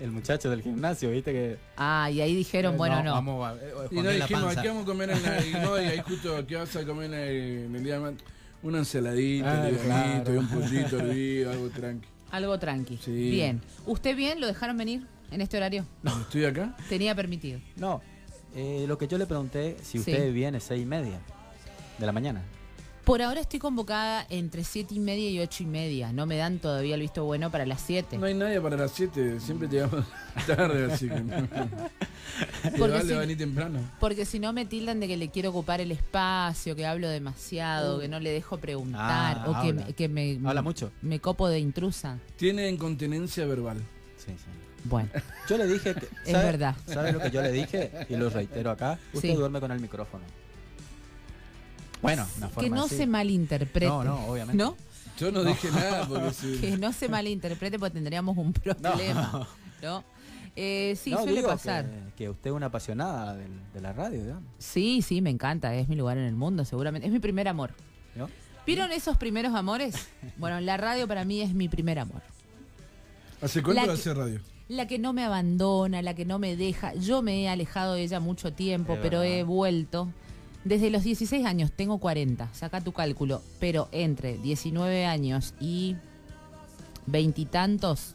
[0.00, 1.32] el muchacho del gimnasio, ¿viste?
[1.32, 3.12] que Ah, y ahí dijeron, bueno, no.
[3.12, 5.84] Vamos a, eh, y no dijimos, aquí vamos a comer en la, y, no, y
[5.86, 8.14] ahí justo aquí vas a comer en el, día de
[8.62, 12.08] una ensaladita, ah, y un pollito hervido, algo tranqui.
[12.30, 12.96] Algo tranqui.
[13.08, 13.60] Bien.
[13.86, 14.40] ¿Usted bien?
[14.40, 15.84] ¿Lo dejaron venir en este horario?
[16.04, 16.12] No.
[16.20, 16.76] ¿Estoy acá?
[16.88, 17.58] Tenía permitido.
[17.74, 18.00] No.
[18.54, 21.18] Eh, lo que yo le pregunté, si usted viene seis y media
[21.98, 22.40] de la mañana.
[23.10, 26.12] Por ahora estoy convocada entre 7 y media y 8 y media.
[26.12, 28.18] No me dan todavía el visto bueno para las 7.
[28.18, 29.40] No hay nadie para las 7.
[29.40, 30.04] Siempre llegamos
[30.46, 31.48] tarde, así que no.
[32.78, 33.80] Porque si, temprano.
[33.98, 37.96] Porque si no me tildan de que le quiero ocupar el espacio, que hablo demasiado,
[37.96, 38.00] uh.
[38.00, 40.92] que no le dejo preguntar, ah, o que, me, habla mucho.
[41.02, 42.16] Me copo de intrusa.
[42.36, 43.78] Tiene incontinencia verbal.
[44.18, 44.50] Sí, sí.
[44.84, 45.10] Bueno.
[45.48, 46.06] Yo le dije que.
[46.26, 46.76] Es verdad.
[46.86, 47.90] ¿Sabe lo que yo le dije?
[48.08, 49.00] Y lo reitero acá.
[49.12, 50.22] Usted duerme con el micrófono.
[52.02, 52.26] Bueno,
[52.58, 53.86] que no se malinterprete.
[53.86, 54.62] No, no, obviamente.
[54.62, 54.76] ¿No?
[55.18, 59.46] Yo no, dije nada porque Que no se malinterprete porque tendríamos un problema.
[59.82, 60.04] ¿No?
[60.56, 61.86] Eh, sí, suele pasar.
[62.16, 64.44] Que, usted es una apasionada de, la radio, digamos.
[64.58, 65.74] Sí, sí, me encanta.
[65.74, 67.06] Es mi lugar en el mundo, seguramente.
[67.06, 67.72] Es mi primer amor.
[68.66, 70.08] ¿Vieron esos primeros amores?
[70.36, 72.22] Bueno, la radio para mí es mi primer amor.
[73.40, 74.40] ¿Hace cuánto hace radio?
[74.68, 76.94] La que no me abandona, la que no me deja.
[76.94, 80.12] Yo me he alejado de ella mucho tiempo, pero he vuelto.
[80.64, 85.96] Desde los 16 años, tengo 40, saca tu cálculo, pero entre 19 años y
[87.06, 88.14] veintitantos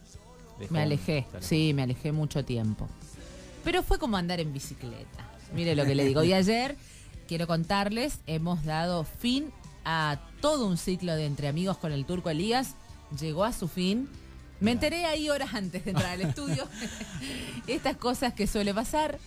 [0.70, 2.88] me alejé, sí, me alejé mucho tiempo.
[3.64, 5.30] Pero fue como andar en bicicleta.
[5.54, 6.24] Mire lo que le digo.
[6.24, 6.78] Y ayer,
[7.28, 9.52] quiero contarles, hemos dado fin
[9.84, 12.76] a todo un ciclo de Entre Amigos con el Turco Elías.
[13.20, 14.08] Llegó a su fin.
[14.60, 16.68] Me enteré ahí horas antes de entrar al estudio.
[17.68, 19.18] Estas cosas que suele pasar.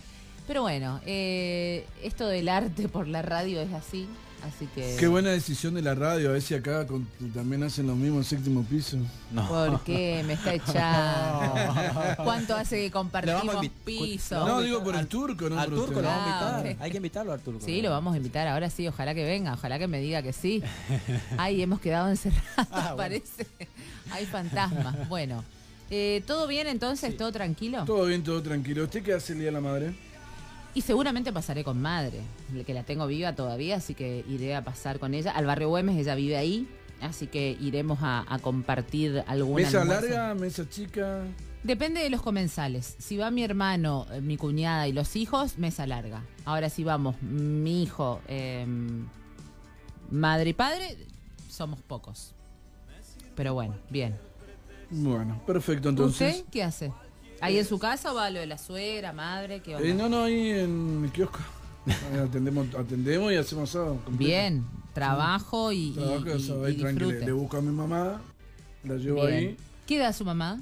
[0.49, 4.07] Pero bueno, eh, esto del arte por la radio es así.
[4.43, 4.95] Así que.
[4.99, 6.29] Qué buena decisión de la radio.
[6.29, 6.87] A ver si acá
[7.35, 8.97] también hacen lo mismo en séptimo piso.
[9.29, 9.47] No.
[9.47, 10.23] ¿Por qué?
[10.25, 12.23] Me está echando.
[12.23, 14.43] ¿Cuánto hace que compartimos piso?
[14.43, 15.59] No, digo por el turco, ¿no?
[15.59, 16.83] Al turco lo vamos a invitar.
[16.83, 17.63] Hay que invitarlo al turco.
[17.63, 18.47] Sí, lo vamos a invitar.
[18.47, 19.53] Ahora sí, ojalá que venga.
[19.53, 20.63] Ojalá que me diga que sí.
[21.37, 23.45] Ay, hemos quedado encerrados, ah, parece.
[24.09, 25.07] Hay fantasmas.
[25.09, 25.43] Bueno.
[25.91, 27.15] Eh, ¿Todo bien entonces?
[27.17, 27.83] ¿Todo tranquilo?
[27.85, 28.85] Todo bien, todo tranquilo.
[28.85, 30.08] ¿Usted qué hace el día de la madre?
[30.73, 32.21] Y seguramente pasaré con madre,
[32.65, 35.31] que la tengo viva todavía, así que iré a pasar con ella.
[35.31, 36.67] Al barrio Güemes, ella vive ahí,
[37.01, 39.65] así que iremos a, compartir alguna.
[39.65, 41.23] ¿Mesa larga, mesa chica?
[41.63, 42.95] Depende de los comensales.
[42.99, 46.23] Si va mi hermano, eh, mi cuñada y los hijos, mesa larga.
[46.45, 49.07] Ahora si vamos mi hijo, em,
[50.09, 50.97] madre y padre,
[51.49, 52.33] somos pocos.
[53.35, 54.17] Pero bueno, bien.
[54.91, 56.37] Bueno, perfecto entonces.
[56.37, 56.91] ¿Usted qué hace?
[57.41, 59.61] ¿Ahí en su casa o va lo de la suegra, madre?
[59.61, 61.39] ¿qué eh, no, no, ahí en el kiosco.
[62.23, 63.99] atendemos, atendemos y hacemos asado.
[64.09, 68.21] Bien, trabajo y, trabajo, y, Le, busco a mi mamá,
[68.83, 69.57] la llevo ahí.
[69.87, 70.61] ¿Qué edad su mamá?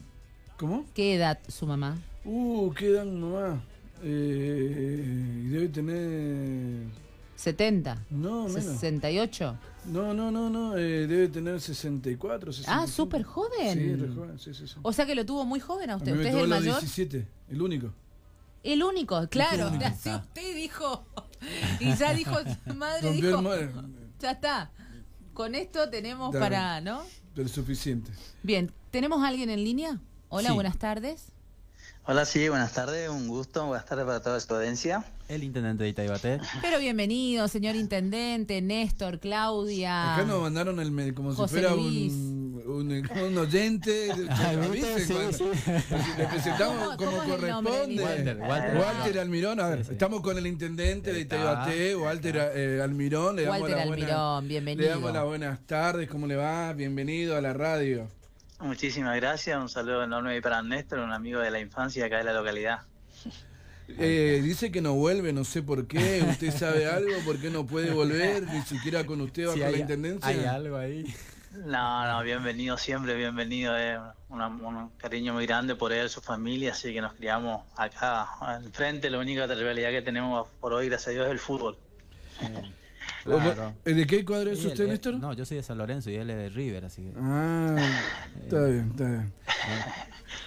[0.57, 0.85] ¿Cómo?
[0.93, 1.97] ¿Qué edad su mamá?
[2.23, 3.61] Uh, ¿qué edad mi mamá?
[4.03, 7.06] Eh, debe tener...
[7.37, 8.05] 70.
[8.09, 8.63] No, menos.
[8.63, 9.57] 68.
[9.85, 12.83] No, no, no, no, eh, debe tener 64, 65.
[12.83, 13.73] Ah, súper joven.
[13.73, 16.13] Sí, joven, sí, sí, O sea que lo tuvo muy joven a usted.
[16.13, 16.79] ¿Usted es el mayor?
[16.79, 17.93] 17, el único.
[18.63, 19.71] El único, claro.
[19.85, 21.05] Así usted dijo.
[21.79, 22.33] Y ya dijo,
[22.75, 23.43] madre dijo.
[24.19, 24.71] Ya está.
[25.33, 27.03] Con esto tenemos para, ¿no?
[27.35, 28.11] Pero suficiente.
[28.41, 29.99] Bien, ¿tenemos a alguien en línea?
[30.29, 31.31] Hola, buenas tardes.
[32.09, 35.03] Hola, sí, buenas tardes, un gusto, buenas tardes para toda su audiencia.
[35.27, 36.39] El intendente de Itaibaté.
[36.61, 40.15] Pero bienvenido, señor intendente, Néstor, Claudia.
[40.15, 44.07] Acá nos mandaron el como si fuera un, un, oyente.
[46.17, 48.01] Le presentamos como corresponde.
[48.01, 53.35] Walter, Walter, Almirón, a ver, estamos con el intendente de Itaibaté, Walter eh, Almirón.
[53.35, 54.87] Le damos Walter Almirón, bienvenido.
[54.87, 56.71] Le damos las buenas tardes, ¿cómo le va?
[56.71, 58.07] Bienvenido a la radio.
[58.59, 62.33] Muchísimas gracias, un saludo enorme para Néstor, un amigo de la infancia acá de la
[62.33, 62.81] localidad.
[63.99, 66.21] Eh, dice que no vuelve, no sé por qué.
[66.29, 67.13] ¿Usted sabe algo?
[67.23, 68.43] ¿Por qué no puede volver?
[68.43, 70.27] Ni siquiera con usted bajo la intendencia.
[70.27, 71.05] Hay algo ahí.
[71.53, 73.77] No, no, bienvenido siempre, bienvenido.
[73.77, 73.97] Eh.
[74.29, 79.09] un cariño muy grande por él, su familia, así que nos criamos acá al frente.
[79.09, 81.77] La única realidad que tenemos por hoy, gracias a Dios, es el fútbol.
[83.83, 85.15] ¿De qué cuadro es usted, Néstor?
[85.15, 87.13] No, yo soy de San Lorenzo y él es de River, así que.
[87.17, 87.75] Ah,
[88.41, 89.33] está bien, está bien.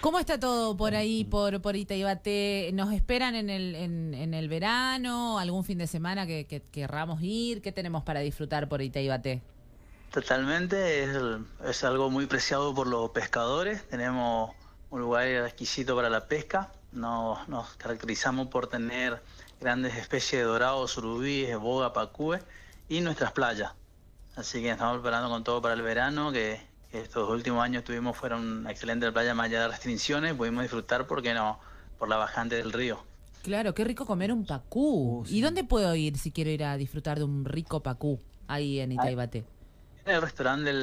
[0.01, 2.71] ¿Cómo está todo por ahí, por, por Itaibate?
[2.73, 5.37] ¿Nos esperan en el, en, el verano?
[5.37, 7.61] ¿Algún fin de semana que, que, querramos ir?
[7.61, 9.41] ¿Qué tenemos para disfrutar por Itaibate?
[10.11, 11.17] Totalmente, es,
[11.65, 13.87] es algo muy preciado por los pescadores.
[13.89, 14.51] Tenemos
[14.89, 16.71] un lugar exquisito para la pesca.
[16.91, 19.21] Nos, nos caracterizamos por tener
[19.59, 22.41] grandes especies de dorados, surubíes, boga, pacúes
[22.91, 23.71] y nuestras playas.
[24.35, 26.59] Así que estamos preparando con todo para el verano, que,
[26.91, 31.33] estos últimos años tuvimos, fueron excelentes la playa más allá de restricciones, pudimos disfrutar, porque
[31.33, 31.57] no?,
[31.97, 33.01] por la bajante del río.
[33.43, 35.21] Claro, qué rico comer un pacú.
[35.21, 38.81] Uh, ¿Y dónde puedo ir si quiero ir a disfrutar de un rico pacú ahí
[38.81, 39.45] en Itaibate?
[40.05, 40.73] En el restaurante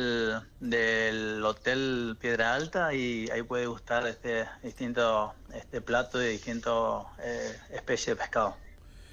[0.60, 7.54] del, Hotel Piedra Alta y ahí puede gustar este distinto este plato de distintas eh,
[7.70, 8.56] especies de pescado.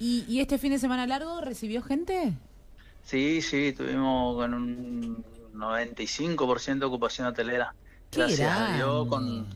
[0.00, 2.34] ¿Y, ¿Y este fin de semana largo recibió gente?
[3.06, 7.72] Sí, sí, tuvimos con un 95% de ocupación hotelera.
[8.10, 9.46] Gracias a Dios, con,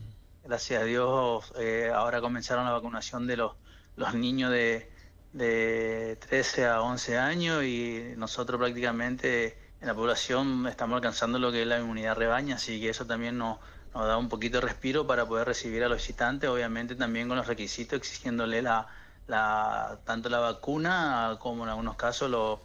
[0.41, 3.51] gracias a Dios, eh, ahora comenzaron la vacunación de los,
[3.97, 4.89] los niños de,
[5.33, 11.63] de 13 a 11 años y nosotros prácticamente en la población estamos alcanzando lo que
[11.63, 13.59] es la inmunidad rebaña, así que eso también nos,
[13.93, 17.35] nos da un poquito de respiro para poder recibir a los visitantes, obviamente también con
[17.35, 18.87] los requisitos exigiéndole la,
[19.27, 22.59] la tanto la vacuna como en algunos casos los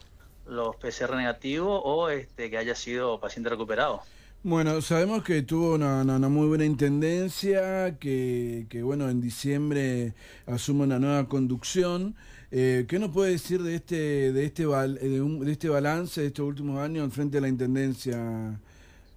[0.49, 4.03] los PCR negativos o este, que haya sido paciente recuperado.
[4.43, 10.15] Bueno, sabemos que tuvo una, muy buena intendencia, que, que, bueno, en diciembre
[10.47, 12.15] asume una nueva conducción.
[12.53, 16.79] Eh, ¿Qué nos puede decir de este, de este, de, este balance de estos últimos
[16.79, 18.61] años frente a la intendencia,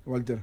[0.06, 0.40] Walter?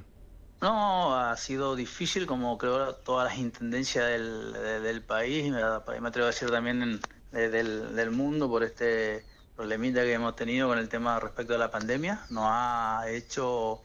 [0.61, 6.31] No, ha sido difícil, como creo todas las intendencias del, del país, me, atrevo a
[6.31, 7.01] decir también
[7.33, 9.25] del, del mundo, por este
[9.57, 12.21] problemita que hemos tenido con el tema respecto a la pandemia.
[12.29, 13.81] Nos ha hecho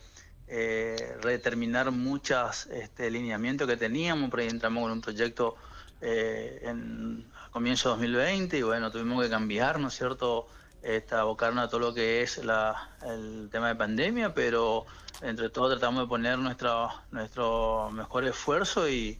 [0.47, 5.57] eh, redeterminar muchos este, lineamientos que teníamos, por entramos con un proyecto
[6.03, 10.47] eh, en, a comienzo de 2020 y bueno, tuvimos que cambiar, ¿no es cierto?,
[10.83, 14.85] este, abocarnos a todo lo que es la, el tema de pandemia, pero
[15.23, 19.19] entre todos tratamos de poner nuestro, nuestro mejor esfuerzo y,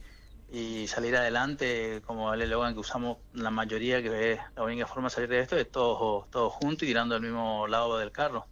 [0.53, 5.09] y salir adelante como el eslogan que usamos la mayoría, que es la única forma
[5.09, 8.45] de salir de esto, es todos, todos juntos y tirando al mismo lado del carro.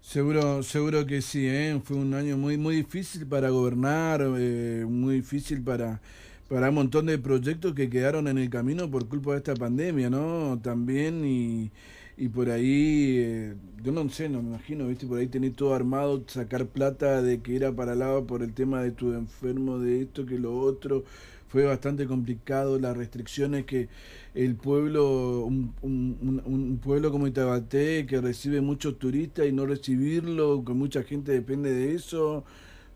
[0.00, 1.78] Seguro, seguro que sí, ¿eh?
[1.84, 6.00] fue un año muy, muy difícil para gobernar, eh, muy difícil para,
[6.48, 10.08] para un montón de proyectos que quedaron en el camino por culpa de esta pandemia,
[10.08, 10.58] ¿no?
[10.62, 11.70] También y
[12.16, 15.74] y por ahí, eh, yo no sé, no me imagino, viste, por ahí tener todo
[15.74, 20.02] armado, sacar plata de que era para lado por el tema de tu enfermo, de
[20.02, 21.04] esto, que lo otro,
[21.48, 23.88] fue bastante complicado, las restricciones que
[24.34, 30.72] el pueblo, un, un, pueblo como Itabaté, que recibe muchos turistas y no recibirlo, que
[30.72, 32.44] mucha gente depende de eso,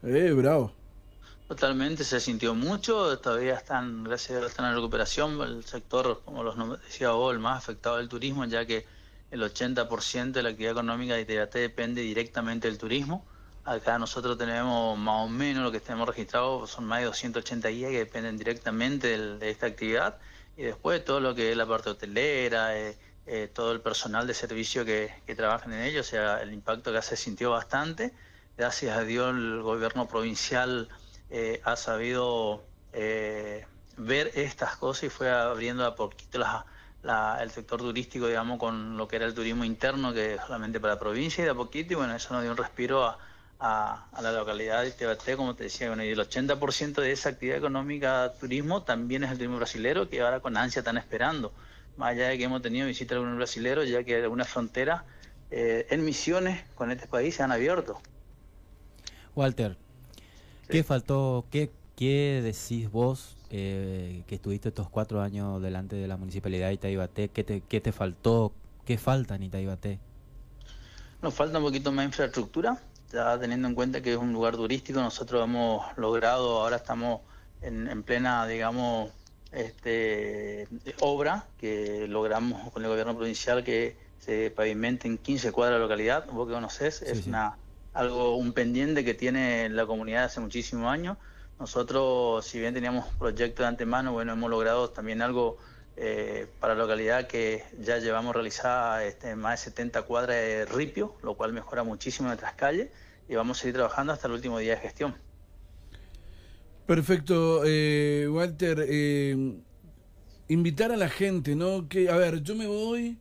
[0.02, 0.72] eh, bravo.
[1.48, 6.42] Totalmente, se sintió mucho, todavía están, gracias a Dios, están en recuperación, el sector, como
[6.42, 8.84] los decía vos, el más afectado del turismo, ya que
[9.36, 13.24] el 80% de la actividad económica de Iterate depende directamente del turismo.
[13.64, 17.90] Acá nosotros tenemos más o menos lo que tenemos registrado, son más de 280 guías
[17.90, 20.18] que dependen directamente de esta actividad.
[20.56, 22.96] Y después todo lo que es la parte hotelera, eh,
[23.26, 26.92] eh, todo el personal de servicio que, que trabajan en ello, o sea, el impacto
[26.92, 28.12] que se sintió bastante.
[28.56, 30.88] Gracias a Dios el gobierno provincial
[31.28, 36.38] eh, ha sabido eh, ver estas cosas y fue abriendo a poquito
[37.40, 41.00] el sector turístico, digamos, con lo que era el turismo interno, que solamente para la
[41.00, 43.18] provincia y de a poquito, y bueno, eso nos dio un respiro a,
[44.20, 48.34] la localidad de Tebaté, como te decía, bueno, y el 80% de esa actividad económica
[48.38, 51.52] turismo también es el turismo brasilero, que ahora con ansia están esperando.
[51.96, 55.02] Más allá de que hemos tenido visitas de algunos brasileños, ya que algunas fronteras
[55.50, 57.98] eh, en misiones con este país se han abierto.
[59.34, 59.76] Walter,
[60.68, 66.16] ¿qué faltó, qué, qué decís vos eh, que estuviste estos cuatro años delante de la
[66.16, 67.28] municipalidad de Itaibaté?
[67.28, 68.52] ¿Qué te, qué te faltó?
[68.84, 69.98] ¿Qué falta en Itaibaté?
[71.22, 72.78] Nos falta un poquito más infraestructura,
[73.12, 77.20] ya teniendo en cuenta que es un lugar turístico, nosotros hemos logrado, ahora estamos
[77.62, 79.10] en, en plena, digamos,
[79.52, 80.68] este,
[81.00, 86.26] obra que logramos con el gobierno provincial que se pavimente en 15 cuadras de localidad,
[86.30, 87.56] vos que conoces, es una
[87.96, 91.16] algo un pendiente que tiene la comunidad hace muchísimos años.
[91.58, 95.56] Nosotros, si bien teníamos proyectos de antemano, bueno, hemos logrado también algo
[95.96, 101.14] eh, para la localidad que ya llevamos realizada este, más de 70 cuadras de ripio,
[101.22, 102.90] lo cual mejora muchísimo nuestras calles
[103.28, 105.14] y vamos a seguir trabajando hasta el último día de gestión.
[106.86, 108.84] Perfecto, eh, Walter.
[108.86, 109.56] Eh,
[110.48, 111.88] invitar a la gente, ¿no?
[111.88, 113.18] Que, a ver, yo me voy,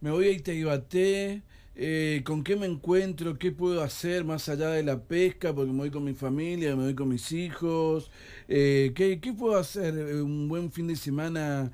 [0.00, 1.42] me voy a Itaibaté,
[1.74, 3.38] eh, ¿con qué me encuentro?
[3.38, 5.54] ¿Qué puedo hacer más allá de la pesca?
[5.54, 8.10] Porque me voy con mi familia, me voy con mis hijos.
[8.48, 11.72] Eh, ¿qué, ¿qué, puedo hacer un buen fin de semana?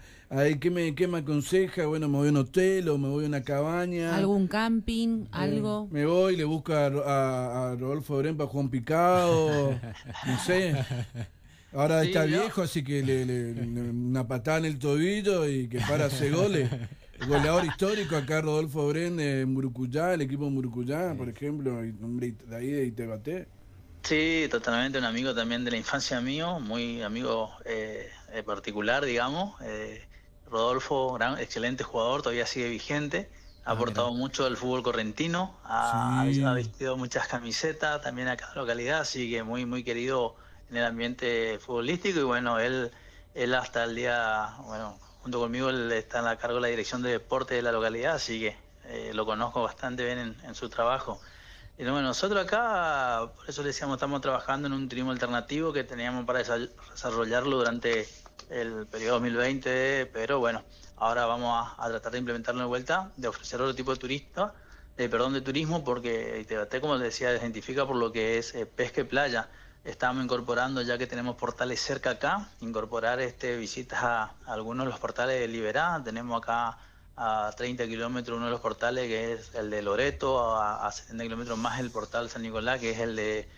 [0.61, 1.87] ¿qué, me, ¿Qué me aconseja?
[1.87, 4.15] Bueno, me voy a un hotel o me voy a una cabaña.
[4.15, 5.27] ¿Algún camping?
[5.33, 5.89] ¿Algo?
[5.91, 6.87] Me voy, le busco a,
[7.73, 9.71] a, Rodolfo Oren para Juan Picado.
[10.27, 10.75] no sé.
[11.73, 16.33] Ahora está viejo, así que le, una patada en el tobillo y que para hacer
[16.33, 16.71] goles.
[17.27, 22.71] Goleador histórico acá, Rodolfo Oren de Murucuyá, el equipo Murucuyá, por ejemplo, nombre de ahí
[22.71, 23.49] de Itebate.
[24.03, 28.09] Sí, totalmente, un amigo también de la infancia mío, muy amigo eh,
[28.47, 29.61] particular, digamos.
[29.63, 30.07] Eh,
[30.49, 33.29] Rodolfo, gran, excelente jugador, todavía sigue vigente,
[33.65, 38.55] ha ah, aportado mucho al fútbol correntino, ha, ha, vestido muchas camisetas también acá en
[38.55, 40.37] la localidad, así que muy, muy querido
[40.71, 42.93] en el ambiente futbolístico y bueno, él,
[43.35, 44.99] él hasta el día, bueno,
[45.31, 48.57] conmigo él está a cargo de la dirección de deporte de la localidad, así que
[48.85, 51.21] eh, lo conozco bastante bien en, su trabajo.
[51.77, 55.85] Y bueno, nosotros acá, por eso le decíamos, estamos trabajando en un turismo alternativo que
[55.85, 58.09] teníamos para desarrollarlo durante
[58.51, 60.65] el periodo 2020, pero bueno,
[60.97, 64.55] ahora vamos a, tratar de implementarlo de vuelta, de ofrecer otro tipo de turista,
[64.97, 68.67] de perdón, de turismo, porque Itebaté, como decía, se identifica por lo que es eh,
[68.67, 69.49] pesca y playa.
[69.85, 75.01] Estamos incorporando, ya que tenemos portales cerca acá, incorporar este visitas a, algunos de los
[75.01, 76.01] portales de Liberá.
[76.05, 76.79] Tenemos acá
[77.17, 81.59] a 30 kilómetros uno de los portales que es el de Loreto, a, 70 kilómetros
[81.59, 83.49] más el portal San Nicolás, que es el de,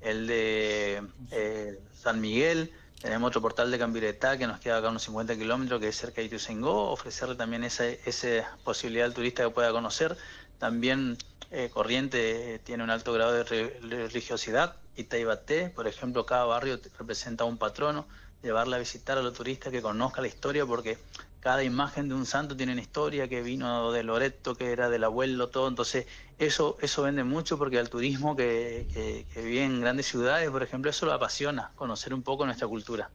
[0.00, 2.72] el de eh, San Miguel.
[3.00, 6.20] Tenemos otro portal de Cambiretá que nos queda acá unos 50 kilómetros, que es cerca
[6.20, 10.16] de Ituzaingó, ofrecerle también esa, esa posibilidad al turista que pueda conocer.
[10.58, 11.16] También
[11.50, 14.76] eh, Corriente tiene un alto grado de religiosidad.
[14.96, 18.06] Itaibaté, por ejemplo, cada barrio representa un patrono.
[18.42, 20.98] Llevarle a visitar a los turistas que conozca la historia, porque
[21.40, 25.04] cada imagen de un santo tiene una historia que vino de Loreto, que era del
[25.04, 25.68] abuelo, todo.
[25.68, 26.06] Entonces,
[26.38, 28.86] eso eso vende mucho porque al turismo que,
[29.32, 33.10] que, vive en grandes ciudades, por ejemplo, eso lo apasiona, conocer un poco nuestra cultura.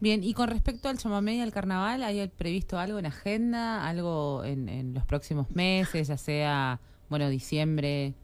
[0.00, 4.44] Bien, y con respecto al chamamé y al carnaval, ¿hay previsto algo en agenda, algo
[4.44, 8.14] en, en los próximos meses, ya sea bueno, diciembre.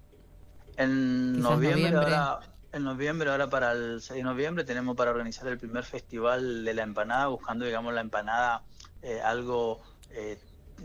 [0.77, 2.41] En noviembre, Ahora,
[2.73, 6.75] en noviembre, ahora para el 6 de noviembre, tenemos para organizar el primer festival de
[6.75, 8.63] la empanada, buscando, digamos, la empanada
[9.03, 10.39] eh, algo eh,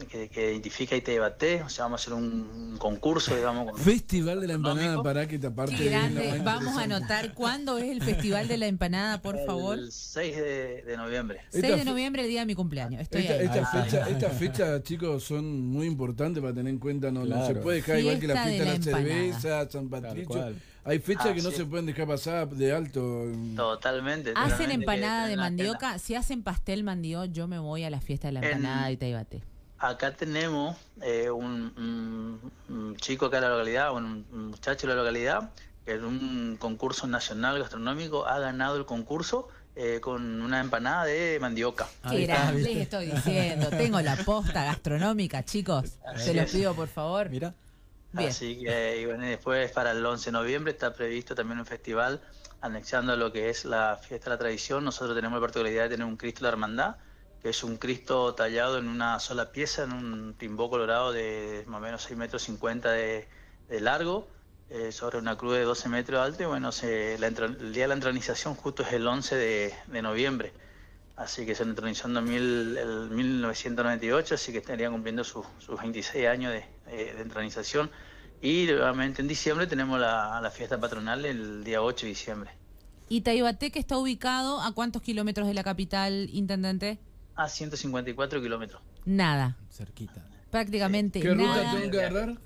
[0.06, 3.80] que, que identifica Itebaté, o sea, vamos a hacer un, concurso, digamos.
[3.80, 5.86] Festival de la Empanada, para que te aparte.
[5.86, 9.78] grande, vamos a anotar cuándo es el Festival de la Empanada, por favor.
[9.78, 11.42] El 6 de, noviembre.
[11.50, 13.02] 6 de noviembre, el día de mi cumpleaños.
[13.02, 14.12] Estoy esta, ahí.
[14.12, 17.12] Esta, fecha, chicos, son muy importantes para tener en cuenta.
[17.12, 20.54] No, se puede dejar igual que la fiesta de la, cerveza, San Patricio.
[20.84, 23.26] Hay fechas que no se pueden dejar pasar de alto.
[23.58, 24.32] Totalmente.
[24.36, 26.00] Hacen empanada de mandioca.
[26.00, 29.57] Si hacen pastel mandioca, yo me voy a la fiesta de la empanada de Taibate
[29.80, 32.52] acá tenemos eh, un,
[32.98, 35.52] chico acá en la localidad, un, muchacho de la localidad,
[35.86, 41.38] que en un concurso nacional gastronómico ha ganado el concurso eh, con una empanada de
[41.40, 41.88] mandioca.
[42.10, 43.70] Qué les estoy diciendo.
[43.70, 45.98] Tengo la posta gastronómica, chicos.
[46.16, 47.30] Se los pido, por favor.
[47.30, 47.54] Mira.
[48.16, 52.22] Así que, y bueno, después para el 11 de noviembre está previsto también un festival
[52.62, 54.84] anexando lo que es la fiesta de la tradición.
[54.84, 56.96] Nosotros tenemos la particularidad de tener un Cristo de la Hermandad,
[57.50, 61.82] es un Cristo tallado en una sola pieza, en un timbó colorado de más o
[61.82, 63.28] menos 6 metros 50 de,
[63.70, 64.28] largo,
[64.70, 66.44] eh, sobre una cruz de 12 metros de alto.
[66.44, 70.54] Y bueno, el día de la entronización justo es el 11 de, noviembre.
[71.16, 76.66] Así que se entronizó en el 1998, así que estarían cumpliendo sus 26 años de,
[76.96, 77.90] de, entronización.
[78.42, 82.52] Y nuevamente en diciembre tenemos la, la fiesta patronal el día 8 de diciembre.
[83.10, 87.00] ¿Y que está ubicado a cuántos kilómetros de la capital, intendente?
[87.38, 88.82] A 154 kilómetros.
[89.06, 89.56] Nada.
[89.70, 90.26] Cerquita.
[90.50, 92.38] Prácticamente ¿Qué ruta tengo que agarrar?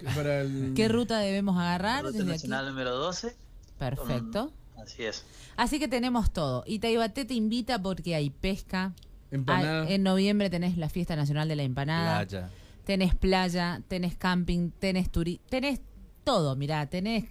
[0.75, 2.03] ¿Qué ruta debemos agarrar?
[2.03, 3.35] Ruta nacional número 12.
[3.77, 4.53] Perfecto.
[4.77, 5.25] así es.
[5.55, 6.63] Así que tenemos todo.
[6.65, 8.93] Y Taibate te invita porque hay pesca.
[9.29, 9.89] Empanada.
[9.89, 12.27] en noviembre tenés la fiesta nacional de la empanada.
[12.27, 12.49] Playa.
[12.83, 15.79] Tenés playa, tenés camping, tenés turismo, tenés
[16.25, 17.25] todo, mirá, tenés...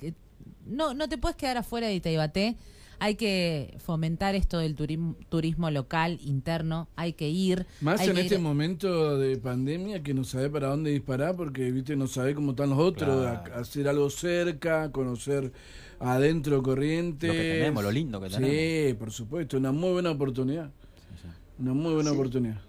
[0.64, 2.56] No, no te puedes quedar afuera de Itaibate
[3.00, 7.66] hay que fomentar esto del turismo, turismo local, interno, hay que ir.
[7.80, 12.06] Más en este momento de pandemia que no sabe para dónde disparar porque viste no
[12.06, 15.50] sabe cómo están los otros, hacer algo cerca, conocer
[15.98, 17.26] adentro corriente.
[17.26, 18.50] Lo que tenemos, lo lindo que tenemos.
[18.50, 20.70] Sí, por supuesto, una muy buena oportunidad.
[21.58, 22.60] Una muy buena oportunidad.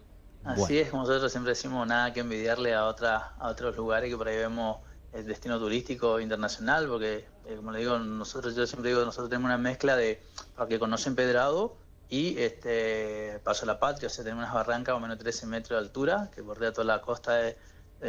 [0.44, 4.18] Así es, como nosotros siempre decimos, nada que envidiarle a, otra, a otros lugares que
[4.18, 4.78] por ahí vemos
[5.14, 9.48] el destino turístico internacional, porque eh, como le digo, nosotros yo siempre digo, nosotros tenemos
[9.48, 10.22] una mezcla de
[10.56, 11.76] para que conocen Pedrado
[12.10, 15.80] y este Paso a la Patria, o sea, tenemos unas barrancas o menos 13 metros
[15.80, 17.56] de altura que bordea toda la costa de,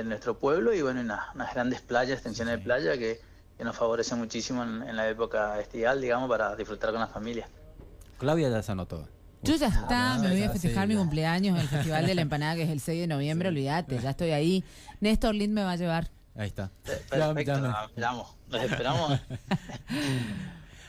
[0.04, 3.20] nuestro pueblo y bueno, unas, grandes playas, extensiones de playa que,
[3.58, 7.48] nos favorecen muchísimo en, la época estival, digamos, para disfrutar con la familia.
[8.18, 9.06] Claudia ya se anotó.
[9.42, 12.56] Yo ya está, me voy a festejar mi cumpleaños en el Festival de la Empanada,
[12.56, 14.64] que es el 6 de noviembre, olvídate, ya estoy ahí.
[15.00, 16.10] Néstor Lind me va a llevar.
[16.34, 16.70] Ahí está.
[16.82, 18.36] Perfecto, nos esperamos.
[18.48, 19.20] Nos esperamos.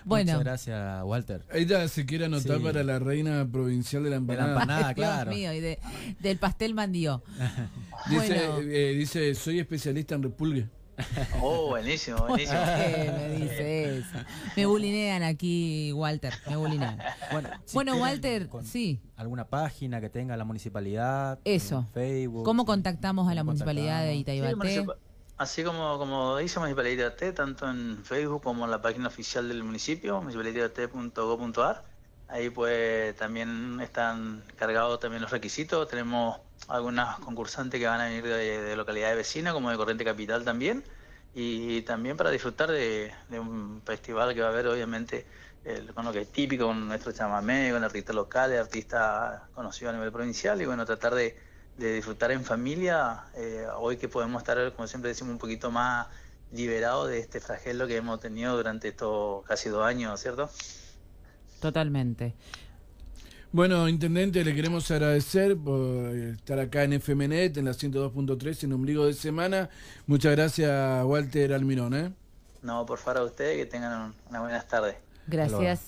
[0.06, 0.34] Bueno.
[0.34, 1.46] Muchas gracias, Walter.
[1.54, 4.48] Ella se quiere anotar para la reina provincial de la empanada.
[4.48, 5.32] De la empanada, claro.
[5.32, 5.80] Dios mío, y de,
[6.20, 7.24] del pastel mandío.
[8.10, 10.68] dice, eh, dice, soy especialista en repulgue.
[11.42, 12.60] Oh, buenísimo, buenísimo.
[12.60, 14.18] me dice eso?
[14.56, 16.34] Me bulinean aquí, Walter.
[16.48, 17.00] Me bulinean.
[17.32, 19.02] Bueno, bueno Walter, sí.
[19.16, 21.40] ¿Alguna página que tenga la municipalidad?
[21.46, 21.88] Eso.
[21.94, 22.46] Facebook.
[22.46, 24.86] ¿Cómo contactamos a la municipalidad de Itaibate?
[25.44, 29.62] Así como, como dice Municipalidad T, tanto en Facebook como en la página oficial del
[29.62, 31.84] municipio, municipalidad.t.go.ar.
[32.30, 35.90] Ahí pues también están cargados también los requisitos.
[35.90, 36.40] Tenemos
[36.70, 40.82] algunas concursantes que van a venir de, localidades vecinas, como de Corriente Capital también.
[41.36, 45.26] Y, también para disfrutar de, un festival que va a haber, obviamente,
[45.94, 50.14] con lo que es típico, con nuestro chamamé, con artistas locales, artistas conocidos a nivel
[50.14, 50.62] provincial.
[50.62, 51.36] Y bueno, tratar de
[51.78, 56.08] de disfrutar en familia, eh, hoy que podemos estar, como siempre decimos, un poquito más
[56.52, 60.50] liberados de este flagelo que hemos tenido durante estos casi dos años, ¿cierto?
[61.60, 62.36] Totalmente.
[63.52, 69.06] Bueno, Intendente, le queremos agradecer por estar acá en FMNet, en la 102.3, en Ombligo
[69.06, 69.70] de Semana.
[70.08, 71.94] Muchas gracias, Walter Almirón.
[71.94, 72.12] ¿eh?
[72.64, 74.96] No, por favor a ustedes, que tengan unas buenas tardes.
[75.28, 75.82] Gracias.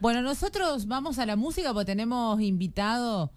[0.00, 3.30] Bueno, nosotros vamos a la música porque tenemos invitado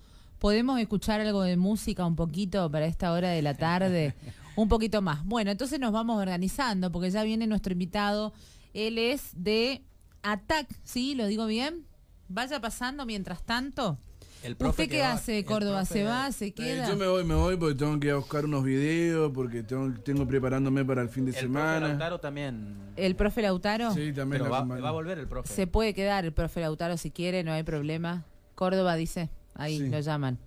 [0.45, 4.13] podemos escuchar algo de música un poquito para esta hora de la tarde,
[4.55, 5.25] un poquito más.
[5.25, 8.31] Bueno, entonces nos vamos organizando porque ya viene nuestro invitado.
[8.75, 9.81] Él es de
[10.21, 11.15] ATAC, ¿sí?
[11.15, 11.87] ¿Lo digo bien?
[12.27, 13.97] Vaya pasando mientras tanto.
[14.43, 15.83] El ¿Usted qué hace, Córdoba?
[15.83, 16.31] ¿Se va?
[16.31, 16.87] ¿Se queda?
[16.87, 19.99] yo me voy, me voy porque tengo que ir a buscar unos videos, porque tengo,
[20.01, 21.77] tengo preparándome para el fin de semana.
[21.77, 22.77] ¿El profe Lautaro también?
[22.97, 23.93] ¿El profe Lautaro?
[23.95, 24.43] Sí, también.
[24.43, 25.51] va, va, a volver el profe.
[25.51, 28.25] Se puede quedar el profe Lautaro si quiere, no hay problema.
[28.53, 29.31] Córdoba dice.
[29.55, 30.37] Ahí lo llaman.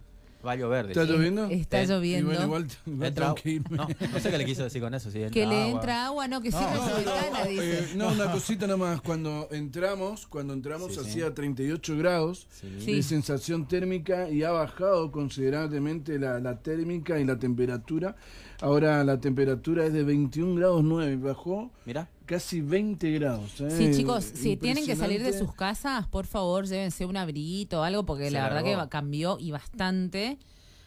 [0.47, 0.87] Va a llover.
[0.87, 1.47] ¿Está lloviendo?
[1.47, 2.33] Está lloviendo.
[2.33, 3.35] igual, entra,
[3.71, 5.11] no, no, sé qué le quiso decir con eso.
[5.11, 7.79] Si que le entra agua, no, que cierre no, ventana, dice.
[7.79, 9.01] Eh, no, una cosita nada más.
[9.01, 16.39] Cuando entramos, cuando entramos hacía 38 grados de sensación térmica y ha bajado considerablemente la,
[16.39, 18.15] la, térmica y la temperatura.
[18.61, 21.71] Ahora la temperatura es de 21 grados 9, bajó.
[21.87, 23.61] Mira casi 20 grados.
[23.61, 23.71] ¿eh?
[23.71, 27.83] Sí, chicos, si tienen que salir de sus casas, por favor, llévense un abriguito o
[27.83, 30.39] algo, porque la verdad que cambió y bastante.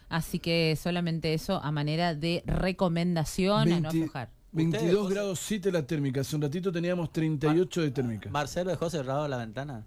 [0.08, 4.30] Así que solamente eso a manera de recomendación a no aflojar.
[4.52, 6.20] 22 grados 7 la térmica.
[6.20, 8.30] Hace un ratito teníamos 38 de térmica.
[8.30, 9.84] ¿Marcelo dejó cerrado la ventana?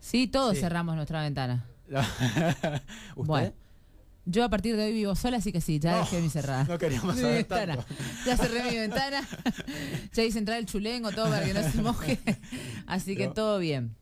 [0.00, 1.66] Sí, todos cerramos nuestra ventana.
[3.16, 3.52] ¿Usted?
[4.30, 6.64] Yo a partir de hoy vivo sola, así que sí, ya dejé mi cerrada.
[6.64, 7.82] No queríamos saber tanto.
[8.26, 9.26] Ya cerré mi ventana,
[10.12, 12.18] ya hice entrar el chulengo, todo para que no se moje.
[12.86, 13.96] Así que todo bien.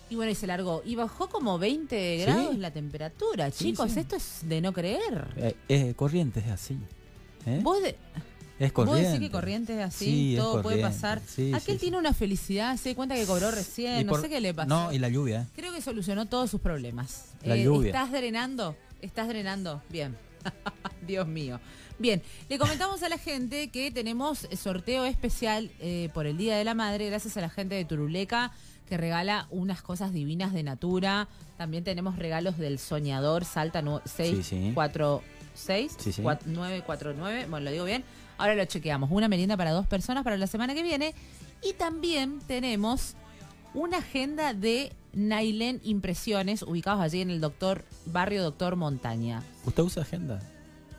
[0.10, 0.82] Y bueno, y se largó.
[0.86, 3.52] Y bajó como 20 grados la temperatura.
[3.52, 5.28] Chicos, esto es de no creer.
[5.36, 6.78] Eh, eh, corriente es así.
[7.48, 7.60] ¿eh?
[7.62, 7.80] ¿Vos
[8.60, 9.02] Es corriente.
[9.02, 10.36] ¿Vos decís que corriente es así?
[10.38, 11.22] Todo puede pasar.
[11.54, 14.70] Aquel tiene una felicidad, se cuenta que cobró recién, no sé qué le pasó.
[14.70, 15.48] No, y la lluvia.
[15.56, 17.26] Creo que solucionó todos sus problemas.
[17.44, 17.88] La lluvia.
[17.88, 18.78] ¿Estás drenando?
[19.02, 19.82] ¿Estás drenando?
[19.90, 20.16] Bien.
[21.08, 21.60] Dios mío.
[22.00, 26.64] Bien, le comentamos a la gente que tenemos sorteo especial eh, por el Día de
[26.64, 28.52] la Madre, gracias a la gente de Turuleca
[28.88, 31.28] que regala unas cosas divinas de Natura.
[31.58, 35.98] También tenemos regalos del Soñador, Salta 646
[36.46, 38.04] 949, bueno, lo digo bien.
[38.38, 39.10] Ahora lo chequeamos.
[39.12, 41.14] Una merienda para dos personas para la semana que viene.
[41.62, 43.16] Y también tenemos
[43.74, 49.44] una agenda de Nailen Impresiones, ubicados allí en el doctor barrio Doctor Montaña.
[49.66, 50.42] ¿Usted usa agenda?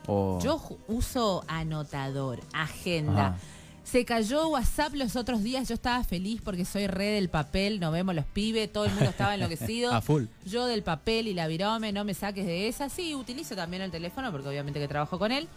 [0.07, 3.39] Yo uso anotador, agenda.
[3.85, 7.93] Se cayó WhatsApp los otros días, yo estaba feliz porque soy re del papel, nos
[7.93, 9.93] vemos los pibes, todo el mundo estaba enloquecido.
[9.95, 10.25] A full.
[10.47, 12.89] Yo del papel y la virome, no me saques de esa.
[12.89, 15.49] Sí, utilizo también el teléfono porque obviamente que trabajo con él.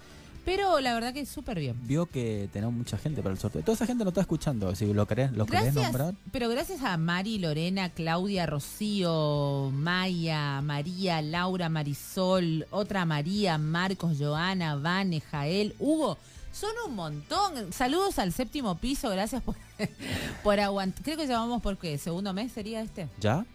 [0.47, 1.75] Pero la verdad que es súper bien.
[1.83, 3.61] Vio que tenemos mucha gente para el sorteo.
[3.63, 4.73] Toda esa gente no está escuchando.
[4.75, 6.15] Si lo querés, lo querés nombrar.
[6.31, 14.77] Pero gracias a Mari, Lorena, Claudia, Rocío, Maya, María, Laura, Marisol, otra María, Marcos, Joana,
[14.77, 16.17] Vane, Jael, Hugo.
[16.53, 17.73] Son un montón.
[17.73, 19.09] Saludos al séptimo piso.
[19.09, 19.55] Gracias por,
[20.43, 21.03] por aguantar.
[21.03, 21.97] Creo que llamamos por qué.
[21.97, 23.09] ¿Segundo mes sería este?
[23.19, 23.45] ¿Ya?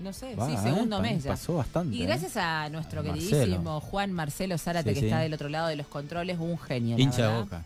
[0.00, 1.30] No sé, sí, segundo mes ya.
[1.30, 1.96] Pasó bastante.
[1.96, 5.86] Y gracias a nuestro queridísimo Juan Marcelo Zárate, que está del otro lado de los
[5.88, 6.96] controles, un genio.
[6.98, 7.64] Hincha de boca.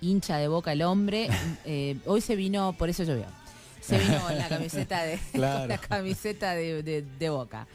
[0.00, 1.28] Hincha de boca el hombre.
[1.66, 3.26] Eh, hoy se vino, por eso llovió.
[3.80, 7.66] Se vino con la camiseta de, la camiseta de, boca.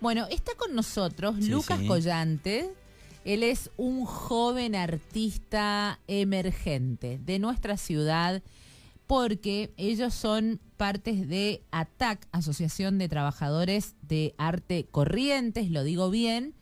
[0.00, 2.70] Bueno, está con nosotros Lucas Collante.
[3.24, 8.42] Él es un joven artista emergente de nuestra ciudad
[9.12, 16.54] porque ellos son partes de ATAC, Asociación de Trabajadores de Arte Corrientes, lo digo bien,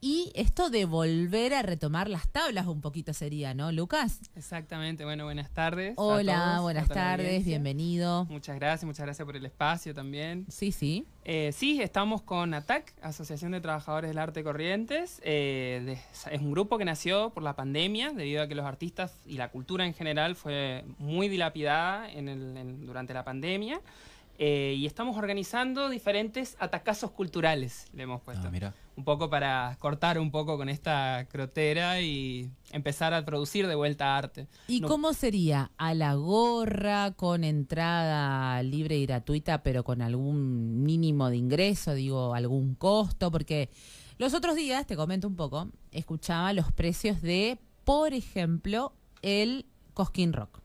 [0.00, 4.20] y esto de volver a retomar las tablas un poquito sería, ¿no, Lucas?
[4.34, 5.94] Exactamente, bueno, buenas tardes.
[5.96, 8.26] Hola, buenas tardes, bienvenido.
[8.26, 10.46] Muchas gracias, muchas gracias por el espacio también.
[10.48, 11.06] Sí, sí.
[11.24, 15.20] Eh, sí, estamos con ATAC, Asociación de Trabajadores del Arte Corrientes.
[15.24, 15.98] Eh,
[16.30, 19.50] es un grupo que nació por la pandemia, debido a que los artistas y la
[19.50, 22.08] cultura en general fue muy dilapidada
[22.80, 23.80] durante la pandemia.
[24.38, 28.46] Eh, y estamos organizando diferentes atacazos culturales, le hemos puesto.
[28.46, 33.74] Ah, un poco para cortar un poco con esta crotera y empezar a producir de
[33.74, 34.46] vuelta arte.
[34.68, 35.70] ¿Y cómo sería?
[35.76, 42.34] ¿A la gorra, con entrada libre y gratuita, pero con algún mínimo de ingreso, digo,
[42.34, 43.30] algún costo?
[43.30, 43.70] Porque
[44.18, 50.32] los otros días, te comento un poco, escuchaba los precios de, por ejemplo, el Cosquín
[50.32, 50.60] Rock.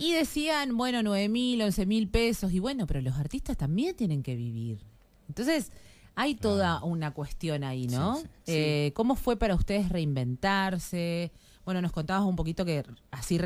[0.00, 2.52] Y decían, bueno, 9 mil, 11 mil pesos.
[2.52, 4.80] Y bueno, pero los artistas también tienen que vivir.
[5.28, 5.70] Entonces,
[6.14, 8.18] hay toda una cuestión ahí, ¿no?
[8.46, 11.32] Eh, ¿Cómo fue para ustedes reinventarse?
[11.64, 13.38] Bueno, nos contabas un poquito que así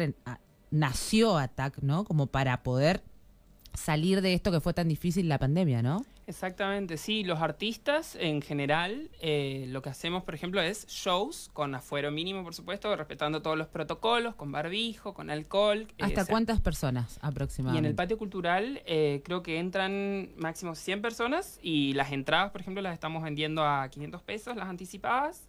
[0.70, 2.04] nació ATAC, ¿no?
[2.04, 3.02] Como para poder
[3.74, 6.04] salir de esto que fue tan difícil la pandemia, ¿no?
[6.26, 7.24] Exactamente, sí.
[7.24, 12.42] Los artistas en general, eh, lo que hacemos, por ejemplo, es shows con afuero mínimo,
[12.42, 15.86] por supuesto, respetando todos los protocolos, con barbijo, con alcohol.
[16.00, 17.78] ¿Hasta cuántas personas aproximadamente?
[17.78, 22.50] Y en el patio cultural eh, creo que entran máximo 100 personas y las entradas,
[22.50, 25.46] por ejemplo, las estamos vendiendo a 500 pesos, las anticipadas.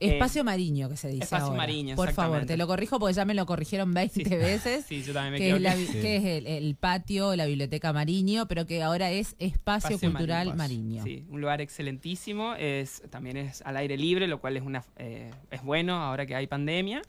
[0.00, 1.24] Espacio eh, Mariño, que se dice.
[1.24, 4.84] Espacio Mariño, Por favor, te lo corrijo porque ya me lo corrigieron 20 veces.
[4.88, 8.82] sí, yo también me que, es, que es el, patio, la biblioteca Mariño, pero que
[8.82, 11.04] ahora es Espacio, Cultural Mariño.
[11.04, 12.54] Sí, un lugar excelentísimo.
[12.54, 16.34] Es, también es al aire libre, lo cual es, una, eh, es bueno ahora que
[16.34, 17.02] hay pandemia.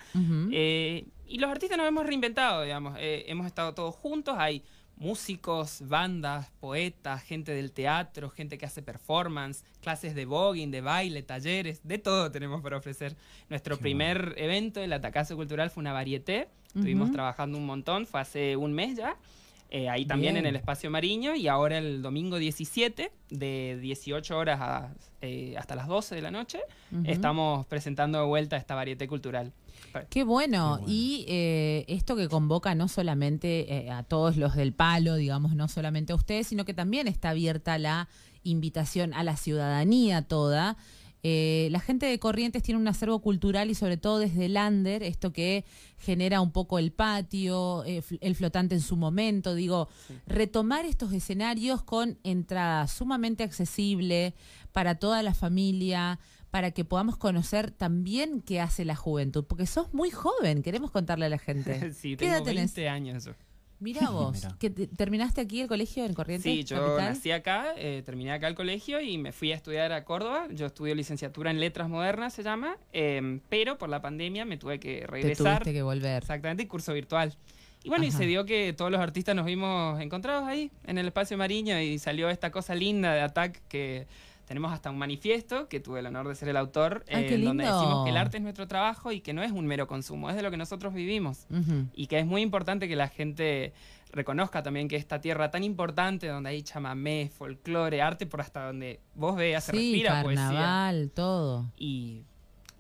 [0.51, 2.95] Eh, y los artistas nos hemos reinventado, digamos.
[2.99, 4.36] hemos estado todos juntos.
[4.38, 4.63] Hay
[4.97, 11.21] músicos, bandas, poetas, gente del teatro, gente que hace performance, clases de voguing, de baile,
[11.23, 13.15] talleres, de todo tenemos para ofrecer.
[13.49, 16.47] Nuestro primer evento, el Atacazo Cultural, fue una varieté.
[16.67, 19.15] Estuvimos trabajando un montón, fue hace un mes ya.
[19.71, 24.91] Eh, ahí también en el espacio Mariño y ahora el domingo 17 de 18 horas
[25.21, 26.59] eh, hasta las 12 de la noche
[27.05, 29.51] estamos presentando de vuelta esta varieté cultural.
[30.09, 30.79] Qué bueno.
[30.88, 35.67] Y eh, esto que convoca no solamente eh, a todos los del palo, digamos, no
[35.67, 38.07] solamente a ustedes, sino que también está abierta la
[38.43, 40.77] invitación a la ciudadanía toda.
[41.27, 45.01] Eh, la gente de Corrientes tiene un acervo cultural y sobre todo desde el Lander,
[45.01, 45.65] esto que
[45.97, 49.89] genera un poco el patio, el flotante en su momento, digo,
[50.27, 54.36] retomar estos escenarios con entrada sumamente accesible
[54.71, 56.19] para toda la familia,
[56.56, 61.26] para que podamos conocer también qué hace la juventud, porque sos muy joven, queremos contarle
[61.26, 61.91] a la gente.
[61.93, 63.30] sí, tengo 20 años.
[63.82, 66.49] Mira vos, que terminaste aquí el colegio en Corrientes.
[66.49, 70.06] Sí, yo nací acá, eh, terminé acá el colegio y me fui a estudiar a
[70.06, 70.47] Córdoba.
[70.49, 74.80] Yo estudio licenciatura en Letras Modernas, se llama, em, pero por la pandemia me tuve
[74.80, 75.58] que regresar.
[75.58, 76.24] Te tuviste que volver.
[76.24, 77.36] Exactamente, curso virtual.
[77.84, 81.08] Y bueno, y se dio que todos los artistas nos vimos encontrados ahí, en el
[81.08, 84.08] espacio Mariño, y salió esta cosa linda de ATAC que
[84.45, 88.05] tenemos hasta un manifiesto, que tuve el honor de ser el autor, eh, donde decimos
[88.05, 90.43] que el arte es nuestro trabajo y que no es un mero consumo, es de
[90.43, 91.47] lo que nosotros vivimos.
[91.93, 93.73] Y que es muy importante que la gente
[94.11, 99.01] reconozca también que esta tierra tan importante, donde hay chamamé, folclore, arte, por hasta donde
[99.13, 101.71] vos veas, se respira carnaval, todo.
[101.77, 102.23] Y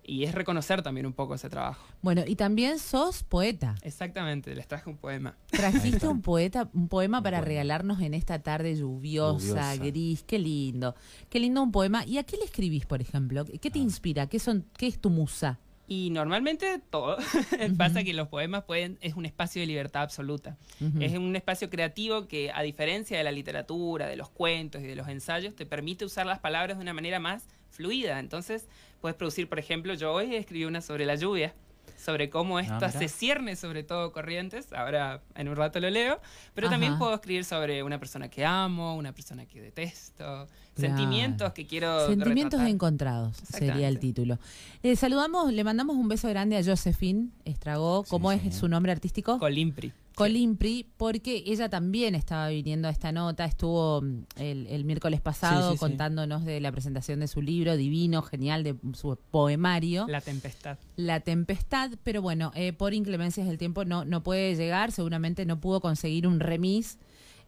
[0.07, 1.85] y es reconocer también un poco ese trabajo.
[2.01, 3.75] Bueno, y también sos poeta.
[3.81, 5.35] Exactamente, les traje un poema.
[5.47, 10.95] Trajiste un poeta, un poema para regalarnos en esta tarde lluviosa, gris, qué lindo.
[11.29, 12.05] Qué lindo un poema.
[12.05, 13.45] ¿Y a qué le escribís, por ejemplo?
[13.45, 13.81] ¿Qué te ah.
[13.81, 14.27] inspira?
[14.27, 15.59] ¿Qué son qué es tu musa?
[15.87, 17.17] Y normalmente todo.
[17.77, 20.57] Pasa que los poemas pueden, es un espacio de libertad absoluta.
[20.99, 24.95] Es un espacio creativo que, a diferencia de la literatura, de los cuentos y de
[24.95, 28.19] los ensayos, te permite usar las palabras de una manera más fluida.
[28.19, 28.67] Entonces,
[29.01, 31.53] puedes producir, por ejemplo, yo hoy escribí una sobre la lluvia
[31.97, 36.19] sobre cómo ah, esto se cierne sobre todo Corrientes, ahora en un rato lo leo,
[36.53, 41.65] pero también puedo escribir sobre una persona que amo, una persona que detesto, sentimientos que
[41.65, 44.39] quiero Sentimientos encontrados sería el título.
[44.83, 49.39] Eh, saludamos, le mandamos un beso grande a Josephine Estragó, ¿cómo es su nombre artístico?
[49.39, 49.93] Colimpri.
[50.15, 56.45] Colimpri, porque ella también estaba viniendo a esta nota, estuvo mm, el, miércoles pasado contándonos
[56.45, 60.07] de la presentación de su libro divino, genial, de su poemario.
[60.07, 60.77] La Tempestad.
[60.95, 65.59] La Tempestad, pero bueno, eh, por inclemencias del tiempo no, no puede llegar, seguramente no
[65.59, 66.97] pudo conseguir un remis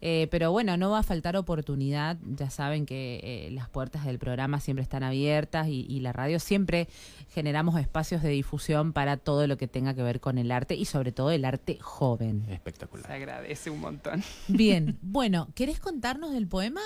[0.01, 2.17] eh, pero bueno, no va a faltar oportunidad.
[2.35, 6.87] Ya saben que eh, las puertas del programa siempre están abiertas y, la radio siempre
[7.33, 10.85] generamos espacios de difusión para todo lo que tenga que ver con el arte y
[10.85, 12.45] sobre todo el arte joven.
[12.49, 13.07] Espectacular.
[13.07, 14.23] Se agradece un montón.
[14.47, 16.81] Bien, bueno, ¿querés contarnos del poema?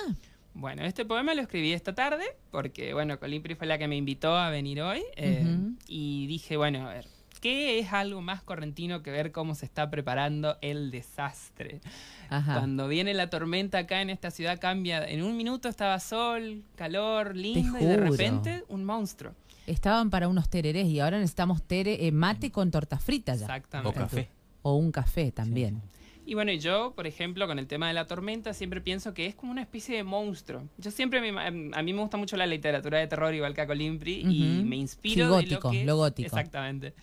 [0.54, 4.34] Bueno, este poema lo escribí esta tarde porque, bueno, Colimpri fue la que me invitó
[4.34, 5.44] a venir hoy eh,
[5.86, 7.06] y dije, bueno, a ver,
[7.42, 11.80] ¿qué es algo más correntino que ver cómo se está preparando el desastre?
[12.28, 15.04] Cuando viene la tormenta acá en esta ciudad cambia.
[15.06, 19.34] En un minuto estaba sol, calor, lindo y de repente un monstruo.
[19.66, 23.46] Estaban para unos tererés y ahora necesitamos tere, eh, mate con tortas fritas ya.
[23.46, 23.98] Exactamente.
[23.98, 24.28] O café.
[24.62, 25.82] O un café también.
[26.24, 29.34] Y bueno, yo, por ejemplo, con el tema de la tormenta, siempre pienso que es
[29.34, 30.68] como una especie de monstruo.
[30.78, 33.66] Yo siempre, em, a mí me gusta mucho la literatura de terror, igual que a
[33.66, 35.84] Colimpri, y me inspiro gótico, de lo que...
[35.84, 36.26] Lo gótico.
[36.26, 36.94] Exactamente.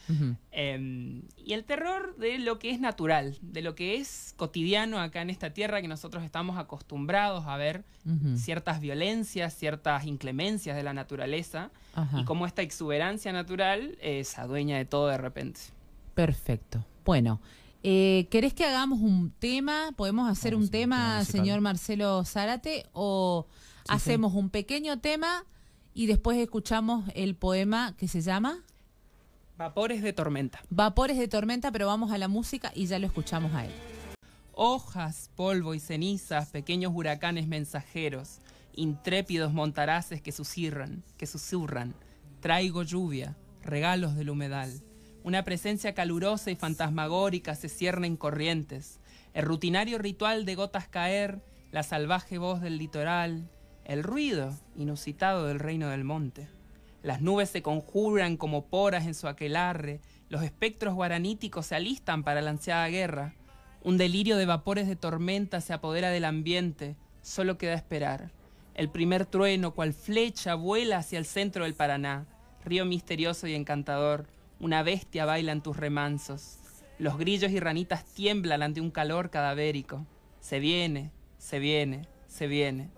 [0.52, 5.22] Em, y el terror de lo que es natural, de lo que es cotidiano acá
[5.22, 7.84] en esta tierra, que nosotros estamos acostumbrados a ver
[8.36, 11.72] ciertas violencias, ciertas inclemencias de la naturaleza,
[12.18, 15.60] y cómo esta exuberancia natural es adueña de todo de repente.
[16.16, 16.86] Perfecto.
[17.06, 17.42] Bueno,
[17.82, 19.94] eh, ¿Querés que hagamos un tema?
[19.96, 22.86] ¿Podemos hacer un tema, señor Marcelo Zárate?
[22.92, 23.48] ¿O
[23.88, 25.46] hacemos un pequeño tema
[25.94, 28.64] y después escuchamos el poema que se llama?
[29.58, 30.62] Vapores de tormenta.
[30.70, 33.72] Vapores de tormenta, pero vamos a la música y ya lo escuchamos a él.
[34.54, 38.40] Hojas, polvo y cenizas, pequeños huracanes mensajeros,
[38.74, 41.94] intrépidos montaraces que susurran, que susurran.
[42.42, 44.82] Traigo lluvia, regalos del humedal
[45.24, 49.00] una presencia calurosa y fantasmagórica se cierne en corrientes.
[49.34, 51.42] El rutinario ritual de gotas caer,
[51.72, 53.50] la salvaje voz del litoral,
[53.86, 56.48] el ruido inusitado del reino del monte.
[57.04, 62.42] Las nubes se conjuran como poras en su aquelarre, los espectros guaraníticos se alistan para
[62.42, 63.34] la ansiada guerra.
[63.84, 68.32] Un delirio de vapores de tormenta se apodera del ambiente, solo queda esperar.
[68.74, 72.26] El primer trueno, cual flecha, vuela hacia el centro del Paraná,
[72.64, 74.28] río misterioso y encantador
[74.60, 76.58] una bestia baila en tus remansos.
[76.98, 80.06] Los grillos y ranitas tiemblan ante un calor cadavérico.
[80.42, 82.90] Se viene, se viene, se viene.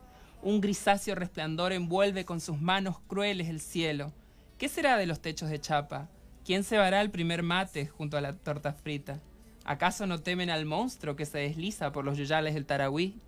[0.42, 4.12] Un grisáceo resplandor envuelve con sus manos crueles el cielo.
[4.58, 6.10] ¿Qué será de los techos de chapa?
[6.44, 9.20] ¿Quién se el primer mate junto a la torta frita?
[9.64, 13.22] ¿Acaso no temen al monstruo que se desliza por los yuyales del Tarahui?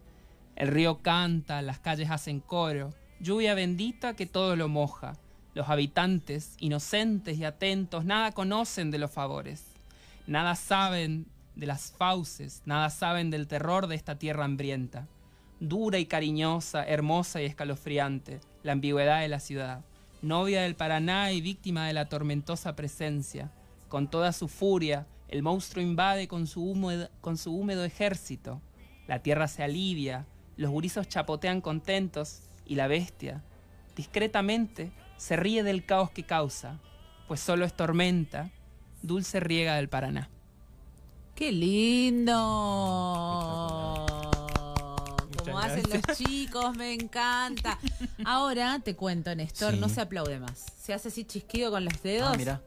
[0.56, 5.14] El río canta, las calles hacen coro, lluvia bendita que todo lo moja.
[5.54, 9.64] Los habitantes, inocentes y atentos, nada conocen de los favores,
[10.26, 15.08] nada saben de las fauces, nada saben del terror de esta tierra hambrienta,
[15.60, 19.82] dura y cariñosa, hermosa y escalofriante, la ambigüedad de la ciudad,
[20.24, 23.52] novia del Paraná y víctima de la tormentosa presencia.
[23.90, 28.62] Con toda su furia, el monstruo invade con su húmedo, con su húmedo ejército.
[29.08, 30.26] La tierra se alivia,
[30.58, 33.44] los gurizos chapotean contentos y la bestia,
[33.96, 36.80] discretamente, se ríe del caos que causa,
[37.28, 38.50] pues solo es tormenta,
[39.02, 40.30] dulce riega del Paraná.
[41.36, 42.36] ¡Qué lindo!
[45.38, 47.80] Como hacen los chicos, me encanta.
[48.24, 50.66] Ahora te cuento, Néstor, no se aplaude más.
[50.82, 52.30] Se hace así chisquido con los dedos.
[52.32, 52.62] Ah, mira.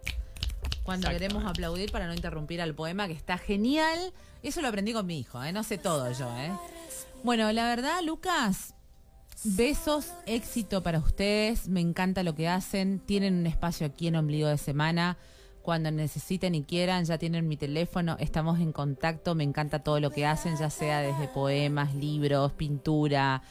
[0.83, 4.13] Cuando queremos aplaudir para no interrumpir al poema, que está genial.
[4.43, 5.53] Eso lo aprendí con mi hijo, ¿eh?
[5.53, 6.53] No sé todo yo, ¿eh?
[7.25, 8.75] Bueno, la verdad, Lucas,
[9.45, 11.69] besos, éxito para ustedes.
[11.69, 13.01] Me encanta lo que hacen.
[13.01, 15.17] Tienen un espacio aquí en Ombligo de Semana.
[15.63, 18.17] Cuando necesiten y quieran, ya tienen mi teléfono.
[18.21, 19.35] Estamos en contacto.
[19.35, 23.43] Me encanta todo lo que hacen, ya sea desde poemas, libros, pintura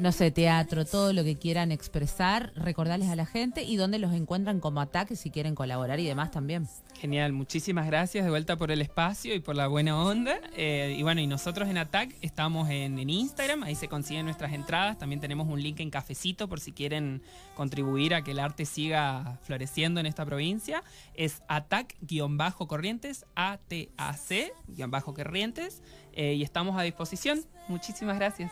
[0.00, 4.14] no sé, teatro, todo lo que quieran expresar, recordarles a la gente y dónde los
[4.14, 6.66] encuentran como ataque si quieren colaborar y demás también.
[6.98, 10.40] Genial, muchísimas gracias de vuelta por el espacio y por la buena onda.
[10.56, 14.96] Eh, y bueno, y nosotros en ATAC estamos en, Instagram, ahí se consiguen nuestras entradas.
[14.96, 17.20] También tenemos un link en cafecito por si quieren
[17.54, 20.82] contribuir a que el arte siga floreciendo en esta provincia.
[21.14, 25.82] Es ATAC-corrientes, A-T-A-C-corrientes.
[26.12, 27.44] Eh, y estamos a disposición.
[27.68, 28.50] Muchísimas gracias.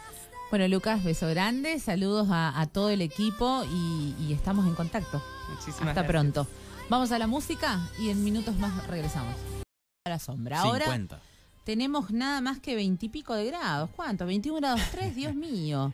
[0.50, 5.22] Bueno, Lucas, beso grande, saludos a, todo el equipo y, estamos en contacto.
[5.50, 6.46] Muchísimas Hasta pronto.
[6.88, 9.34] Vamos a la música y en minutos más regresamos.
[10.06, 10.60] A la sombra.
[10.60, 10.86] Ahora
[11.64, 13.90] tenemos nada más que veintipico de grados.
[13.94, 14.24] ¿Cuánto?
[14.24, 15.92] 21 grados 3, Dios mío.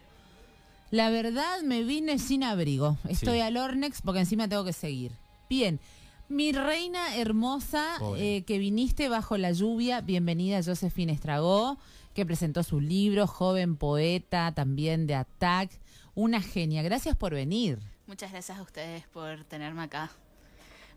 [0.93, 2.97] La verdad me vine sin abrigo.
[3.09, 5.11] Estoy al Ornex porque encima tengo que seguir.
[5.51, 5.81] Bien.
[6.29, 11.77] Mi reina hermosa, eh, que viniste bajo la lluvia, bienvenida Josephine Estragó
[12.15, 15.71] que presentó su libro, joven poeta, también de Attack.
[16.15, 16.83] Una genia.
[16.83, 17.79] Gracias por venir.
[18.07, 20.11] Muchas gracias a ustedes por tenerme acá.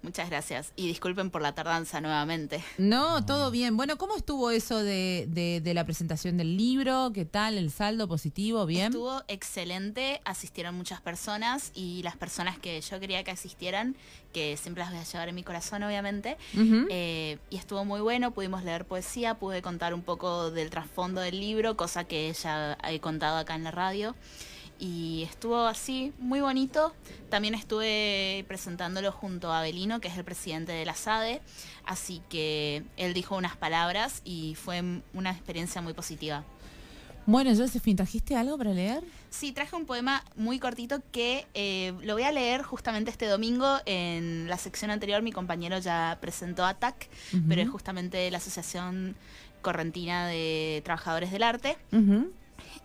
[0.07, 0.71] Muchas gracias.
[0.77, 2.63] Y disculpen por la tardanza nuevamente.
[2.77, 3.75] No, todo bien.
[3.75, 5.27] Bueno, ¿cómo estuvo eso de,
[5.61, 7.11] de, la presentación del libro?
[7.13, 7.57] ¿Qué tal?
[7.57, 8.65] ¿El saldo positivo?
[8.65, 8.85] ¿Bien?
[8.85, 10.21] Estuvo excelente.
[10.23, 13.97] Asistieron muchas personas y las personas que yo quería que asistieran,
[14.31, 16.37] que siempre las voy a llevar en mi corazón, obviamente.
[16.89, 18.31] Eh, y estuvo muy bueno.
[18.31, 23.01] Pudimos leer poesía, pude contar un poco del trasfondo del libro, cosa que ya he
[23.01, 24.15] contado acá en la radio
[24.79, 26.93] y estuvo así muy bonito.
[27.29, 31.41] También estuve presentándolo junto a Abelino, que es el presidente de la SADE,
[31.85, 36.43] así que él dijo unas palabras y fue una experiencia muy positiva.
[37.25, 39.03] Bueno, Josephine, ¿trajiste algo para leer?
[39.29, 43.79] Sí, traje un poema muy cortito que eh, lo voy a leer justamente este domingo.
[43.85, 47.09] En la sección anterior mi compañero ya presentó ATAC,
[47.49, 49.17] pero es justamente la Asociación
[49.61, 51.77] Correntina de Trabajadores del Arte.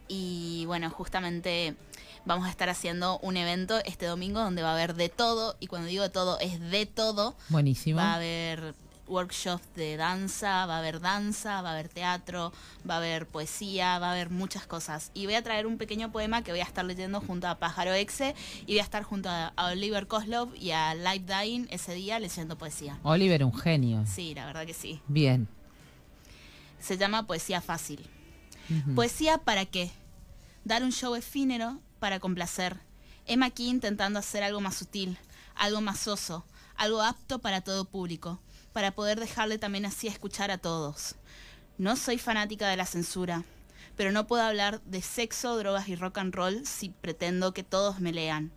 [0.08, 1.74] Y bueno, justamente
[2.24, 5.66] vamos a estar haciendo un evento este domingo donde va a haber de todo, y
[5.66, 7.34] cuando digo de todo, es de todo.
[7.48, 7.98] Buenísimo.
[7.98, 8.74] Va a haber
[9.08, 12.52] workshops de danza, va a haber danza, va a haber teatro,
[12.88, 15.10] va a haber poesía, va a haber muchas cosas.
[15.14, 17.92] Y voy a traer un pequeño poema que voy a estar leyendo junto a Pájaro
[17.92, 18.34] Exe
[18.66, 22.56] y voy a estar junto a, Oliver Koslov y a Live Dying ese día leyendo
[22.56, 22.98] poesía.
[23.02, 24.04] Oliver, un genio.
[24.06, 25.00] Sí, la verdad que sí.
[25.08, 25.48] Bien.
[26.80, 28.00] Se llama Poesía Fácil.
[28.94, 29.90] ¿Poesía para qué?
[30.64, 32.80] Dar un show efímero para complacer.
[33.26, 35.18] Emma aquí intentando hacer algo más sutil,
[35.54, 36.44] algo más soso,
[36.76, 38.40] algo apto para todo público,
[38.72, 41.16] para poder dejarle también así escuchar a todos.
[41.78, 43.44] No soy fanática de la censura,
[43.96, 48.00] pero no puedo hablar de sexo, drogas y rock and roll si pretendo que todos
[48.00, 48.52] me lean.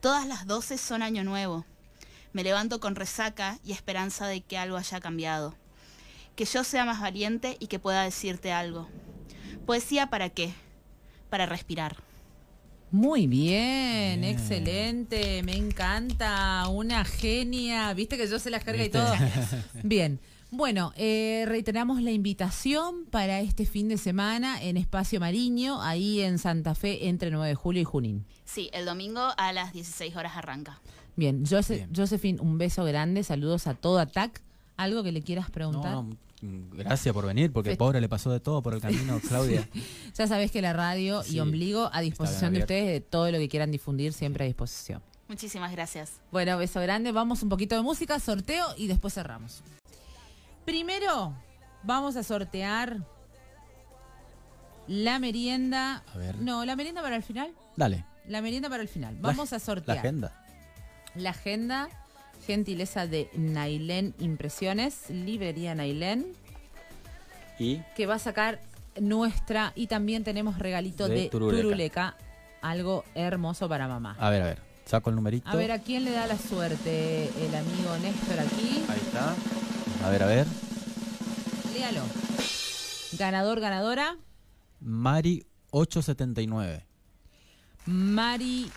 [0.00, 1.64] Todas las doce son año nuevo.
[2.32, 5.54] Me levanto con resaca y esperanza de que algo haya cambiado.
[6.36, 8.88] Que yo sea más valiente y que pueda decirte algo.
[9.68, 10.54] Poesía para qué?
[11.28, 11.98] Para respirar.
[12.90, 19.12] Muy bien, excelente, me encanta, una genia, viste que yo se la jerga y todo.
[19.82, 26.22] Bien, bueno, eh, reiteramos la invitación para este fin de semana en Espacio Mariño, ahí
[26.22, 28.24] en Santa Fe, entre 9 de julio y Junín.
[28.46, 30.80] Sí, el domingo a las 16 horas arranca.
[31.14, 34.40] Bien, Josephine, un beso grande, saludos a todo ATAC.
[34.78, 36.04] ¿Algo que le quieras preguntar?
[36.40, 39.68] Gracias por venir, porque pobre le pasó de todo por el camino, Claudia.
[40.14, 43.48] ya sabes que la radio y ombligo a disposición de ustedes, de todo lo que
[43.48, 45.02] quieran difundir, siempre a disposición.
[45.28, 46.20] Muchísimas gracias.
[46.32, 47.12] Bueno, beso grande.
[47.12, 49.62] Vamos un poquito de música, sorteo y después cerramos.
[50.64, 51.34] Primero,
[51.82, 52.98] vamos a sortear
[54.86, 56.02] la merienda.
[56.14, 56.36] A ver.
[56.38, 57.52] No, la merienda para el final.
[57.76, 58.04] Dale.
[58.26, 59.16] La merienda para el final.
[59.20, 59.96] Vamos a sortear.
[59.96, 60.44] La agenda.
[61.14, 61.88] la agenda,
[62.48, 66.32] gentileza de Nailén Impresiones, librería Nailén.
[67.58, 68.58] Y que va a sacar
[68.98, 72.16] nuestra y también tenemos regalito de, turuleca.
[72.62, 74.16] algo hermoso para mamá.
[74.18, 75.46] A ver, a ver, saco el numerito.
[75.46, 78.82] A ver, ¿a quién le da la suerte el amigo Néstor aquí?
[78.88, 79.34] Ahí está.
[80.06, 80.46] A ver, a ver.
[81.74, 82.02] Léalo.
[83.18, 84.16] Ganador, ganadora.
[84.80, 86.86] Mari 879.
[87.84, 88.70] Mari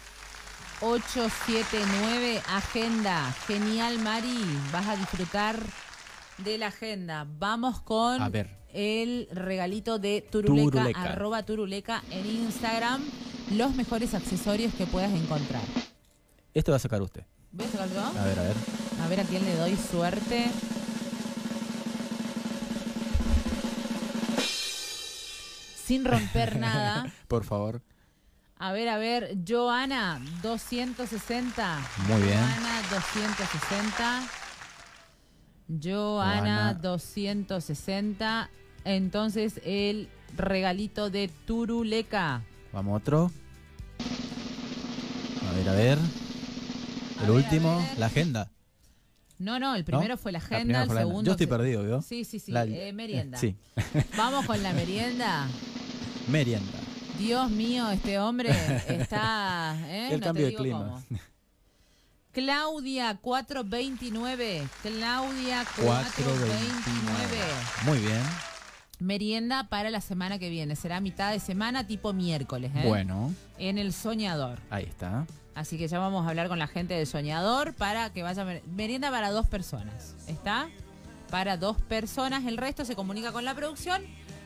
[0.81, 3.31] 879, agenda.
[3.47, 4.35] Genial, Mari.
[4.71, 5.55] Vas a disfrutar
[6.39, 7.27] de la agenda.
[7.37, 8.19] Vamos con
[8.73, 13.03] el regalito de Turuleca, arroba Turuleca en Instagram.
[13.51, 15.61] Los mejores accesorios que puedas encontrar.
[16.53, 17.25] Este va a sacar usted.
[17.51, 18.19] ¿Ves a sacar yo?
[18.19, 18.55] A ver, a ver.
[19.03, 20.47] A ver a quién le doy suerte.
[25.85, 27.13] Sin romper nada.
[27.27, 27.81] Por favor.
[28.63, 31.79] A ver, a ver, Joana, 260.
[32.07, 32.37] Muy bien.
[32.37, 34.21] Joana, 260.
[35.81, 38.49] Joana, 260.
[38.83, 42.43] Entonces, el regalito de Turuleca.
[42.71, 43.31] Vamos otro.
[45.49, 45.97] A ver, a ver.
[47.23, 48.51] El último, la agenda.
[49.39, 51.23] No, no, el primero fue la agenda, el segundo.
[51.23, 52.03] Yo estoy perdido, ¿vio?
[52.03, 52.53] Sí, sí, sí.
[52.55, 53.39] Eh, merienda.
[53.39, 53.55] Sí.
[54.15, 55.47] Vamos con la merienda.
[56.27, 56.80] Merienda.
[57.21, 58.49] Dios mío, este hombre
[58.87, 59.77] está.
[59.85, 60.09] ¿eh?
[60.11, 61.03] El cambio de clima.
[62.31, 64.63] Claudia 429.
[64.81, 67.37] Claudia 429.
[67.85, 68.21] Muy bien.
[68.97, 70.75] Merienda para la semana que viene.
[70.75, 72.71] Será mitad de semana, tipo miércoles.
[72.75, 72.87] ¿eh?
[72.87, 73.31] Bueno.
[73.59, 74.57] En el Soñador.
[74.71, 75.27] Ahí está.
[75.53, 78.45] Así que ya vamos a hablar con la gente del Soñador para que vaya.
[78.65, 80.15] Merienda para dos personas.
[80.27, 80.69] ¿Está?
[81.29, 82.45] Para dos personas.
[82.45, 84.01] El resto se comunica con la producción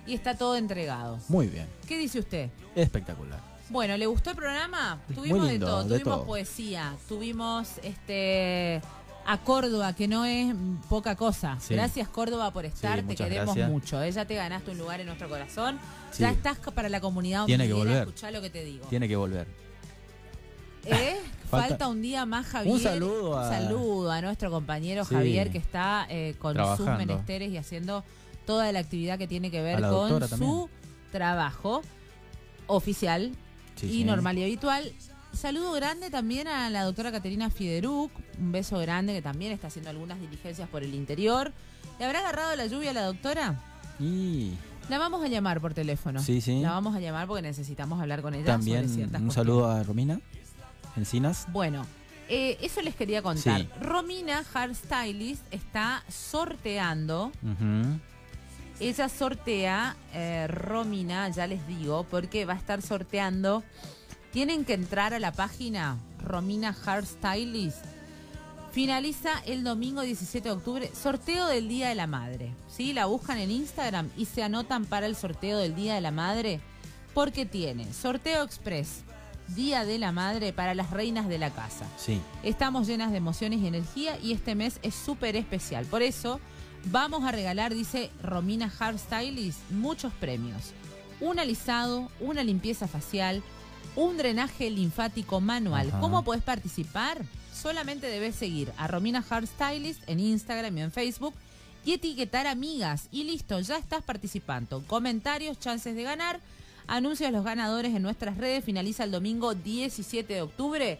[0.05, 1.19] y está todo entregado.
[1.27, 1.67] Muy bien.
[1.87, 2.49] ¿Qué dice usted?
[2.75, 3.39] Espectacular.
[3.69, 4.99] Bueno, ¿le gustó el programa?
[5.13, 8.81] Tuvimos de todo, tuvimos poesía, tuvimos este
[9.25, 10.53] a Córdoba, que no es
[10.87, 11.57] poca cosa.
[11.67, 14.01] Gracias Córdoba por estar, te queremos mucho.
[14.01, 14.25] Ella ¿eh?
[14.25, 15.79] te ganaste un lugar en nuestro corazón.
[16.17, 17.45] Ya estás para la comunidad.
[17.45, 18.07] Tiene que volver.
[18.07, 18.85] Escuchá lo que te digo.
[18.87, 19.47] Tiene que volver.
[20.85, 21.19] ¿Eh?
[21.49, 22.73] Falta, un día más, Javier.
[22.73, 27.57] Un saludo a, saludo a nuestro compañero Javier que está eh, con sus menesteres y
[27.57, 28.03] haciendo
[28.45, 30.69] toda la actividad que tiene que ver con su
[31.11, 31.81] trabajo
[32.67, 33.31] oficial
[33.81, 34.93] y normal y habitual.
[35.33, 39.89] Saludo grande también a la doctora Caterina Fideruc, un beso grande que también está haciendo
[39.89, 41.51] algunas diligencias por el interior.
[41.99, 43.59] ¿Le habrá agarrado la lluvia a la doctora?
[43.99, 44.51] Y...
[44.89, 46.21] La vamos a llamar por teléfono.
[46.21, 46.61] Sí, sí.
[46.61, 48.45] La vamos a llamar porque necesitamos hablar con ella.
[48.45, 48.87] También
[49.19, 50.21] un saludo a Romina
[50.95, 51.47] Encinas.
[51.51, 51.85] Bueno,
[52.29, 53.67] eh, eso les quería contar.
[53.81, 57.31] Romina Hairstylist está sorteando
[58.79, 63.63] ella sortea, eh, Romina, ya les digo, porque va a estar sorteando.
[64.31, 67.85] Tienen que entrar a la página Romina Hairstylist.
[68.71, 72.51] Finaliza el domingo 17 de octubre, sorteo del Día de la Madre.
[72.67, 72.91] ¿sí?
[72.91, 76.59] La buscan en Instagram y se anotan para el sorteo del Día de la Madre
[77.13, 79.03] porque tiene sorteo express,
[79.55, 81.85] Día de la Madre para las reinas de la casa.
[81.97, 82.19] Sí.
[82.43, 85.85] Estamos llenas de emociones y energía y este mes es súper especial.
[85.85, 86.41] Por eso
[86.91, 90.73] Vamos a regalar, dice Romina Hairstylist, muchos premios.
[91.19, 93.41] Un alisado, una limpieza facial,
[93.95, 95.91] un drenaje linfático manual.
[95.99, 97.25] ¿Cómo puedes participar?
[97.53, 101.33] Solamente debes seguir a Romina Hairstylist en Instagram y en Facebook
[101.85, 103.07] y etiquetar amigas.
[103.11, 104.83] Y listo, ya estás participando.
[104.85, 106.39] Comentarios, chances de ganar.
[106.85, 108.63] Anuncios los ganadores en nuestras redes.
[108.63, 110.99] Finaliza el domingo 17 de octubre.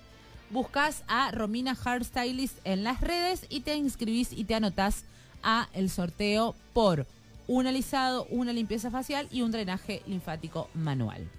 [0.50, 5.04] Buscas a Romina Hairstylist en las redes y te inscribís y te anotás
[5.46, 7.08] a el sorteo por
[7.48, 11.30] un alisado, una limpieza facial y un drenaje linfático manual.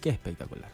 [0.00, 0.70] Qué espectacular.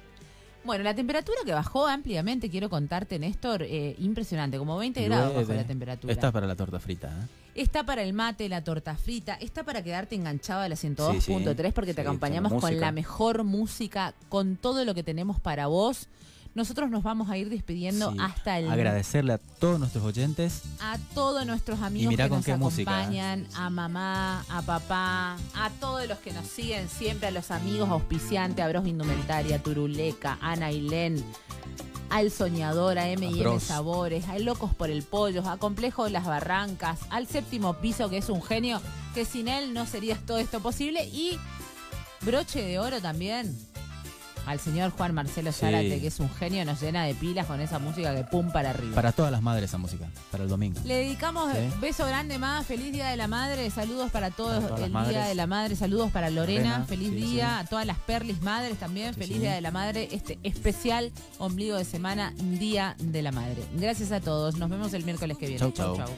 [0.65, 5.55] Bueno, la temperatura que bajó ampliamente, quiero contarte, Néstor, eh, impresionante, como 20 grados bajó
[5.55, 6.13] la temperatura.
[6.13, 7.27] Está para la torta frita, ¿eh?
[7.55, 11.93] Está para el mate, la torta frita, está para quedarte enganchado a la 102.3 porque
[11.93, 16.09] te acompañamos con la mejor música, con todo lo que tenemos para vos.
[16.55, 18.71] Nosotros nos vamos a ir despidiendo hasta el.
[18.71, 20.63] Agradecerle a todos nuestros oyentes.
[20.81, 26.33] A todos nuestros amigos que nos acompañan, a mamá, a papá, a todos los que
[26.33, 31.25] nos siguen siempre, a los amigos auspiciantes, a Bros Indumentaria, Turuleca, Ana Ailén,
[32.11, 37.01] al Soñador, a M&M Sabores, a Locos por el Pollo, a Complejo de las Barrancas,
[37.09, 38.83] al Séptimo Piso, que es un genio,
[39.15, 41.39] que sin él no sería todo esto posible, y
[42.21, 43.57] broche de oro también
[44.47, 47.79] al señor Juan Marcelo Zárate, que es un genio, nos llena de pilas con esa
[47.79, 48.95] música que pum para arriba.
[48.95, 50.81] Para todas las madres esa música, para el domingo.
[50.85, 55.25] Le dedicamos beso grande más, feliz día de la madre, saludos para todos el día
[55.27, 59.41] de la madre, saludos para Lorena, feliz día, a todas las perlis madres también, feliz
[59.41, 63.63] día de la madre, este especial ombligo de semana, día de la madre.
[63.75, 65.73] Gracias a todos, nos vemos el miércoles que viene.
[65.73, 65.97] chau.
[65.97, 66.17] chau.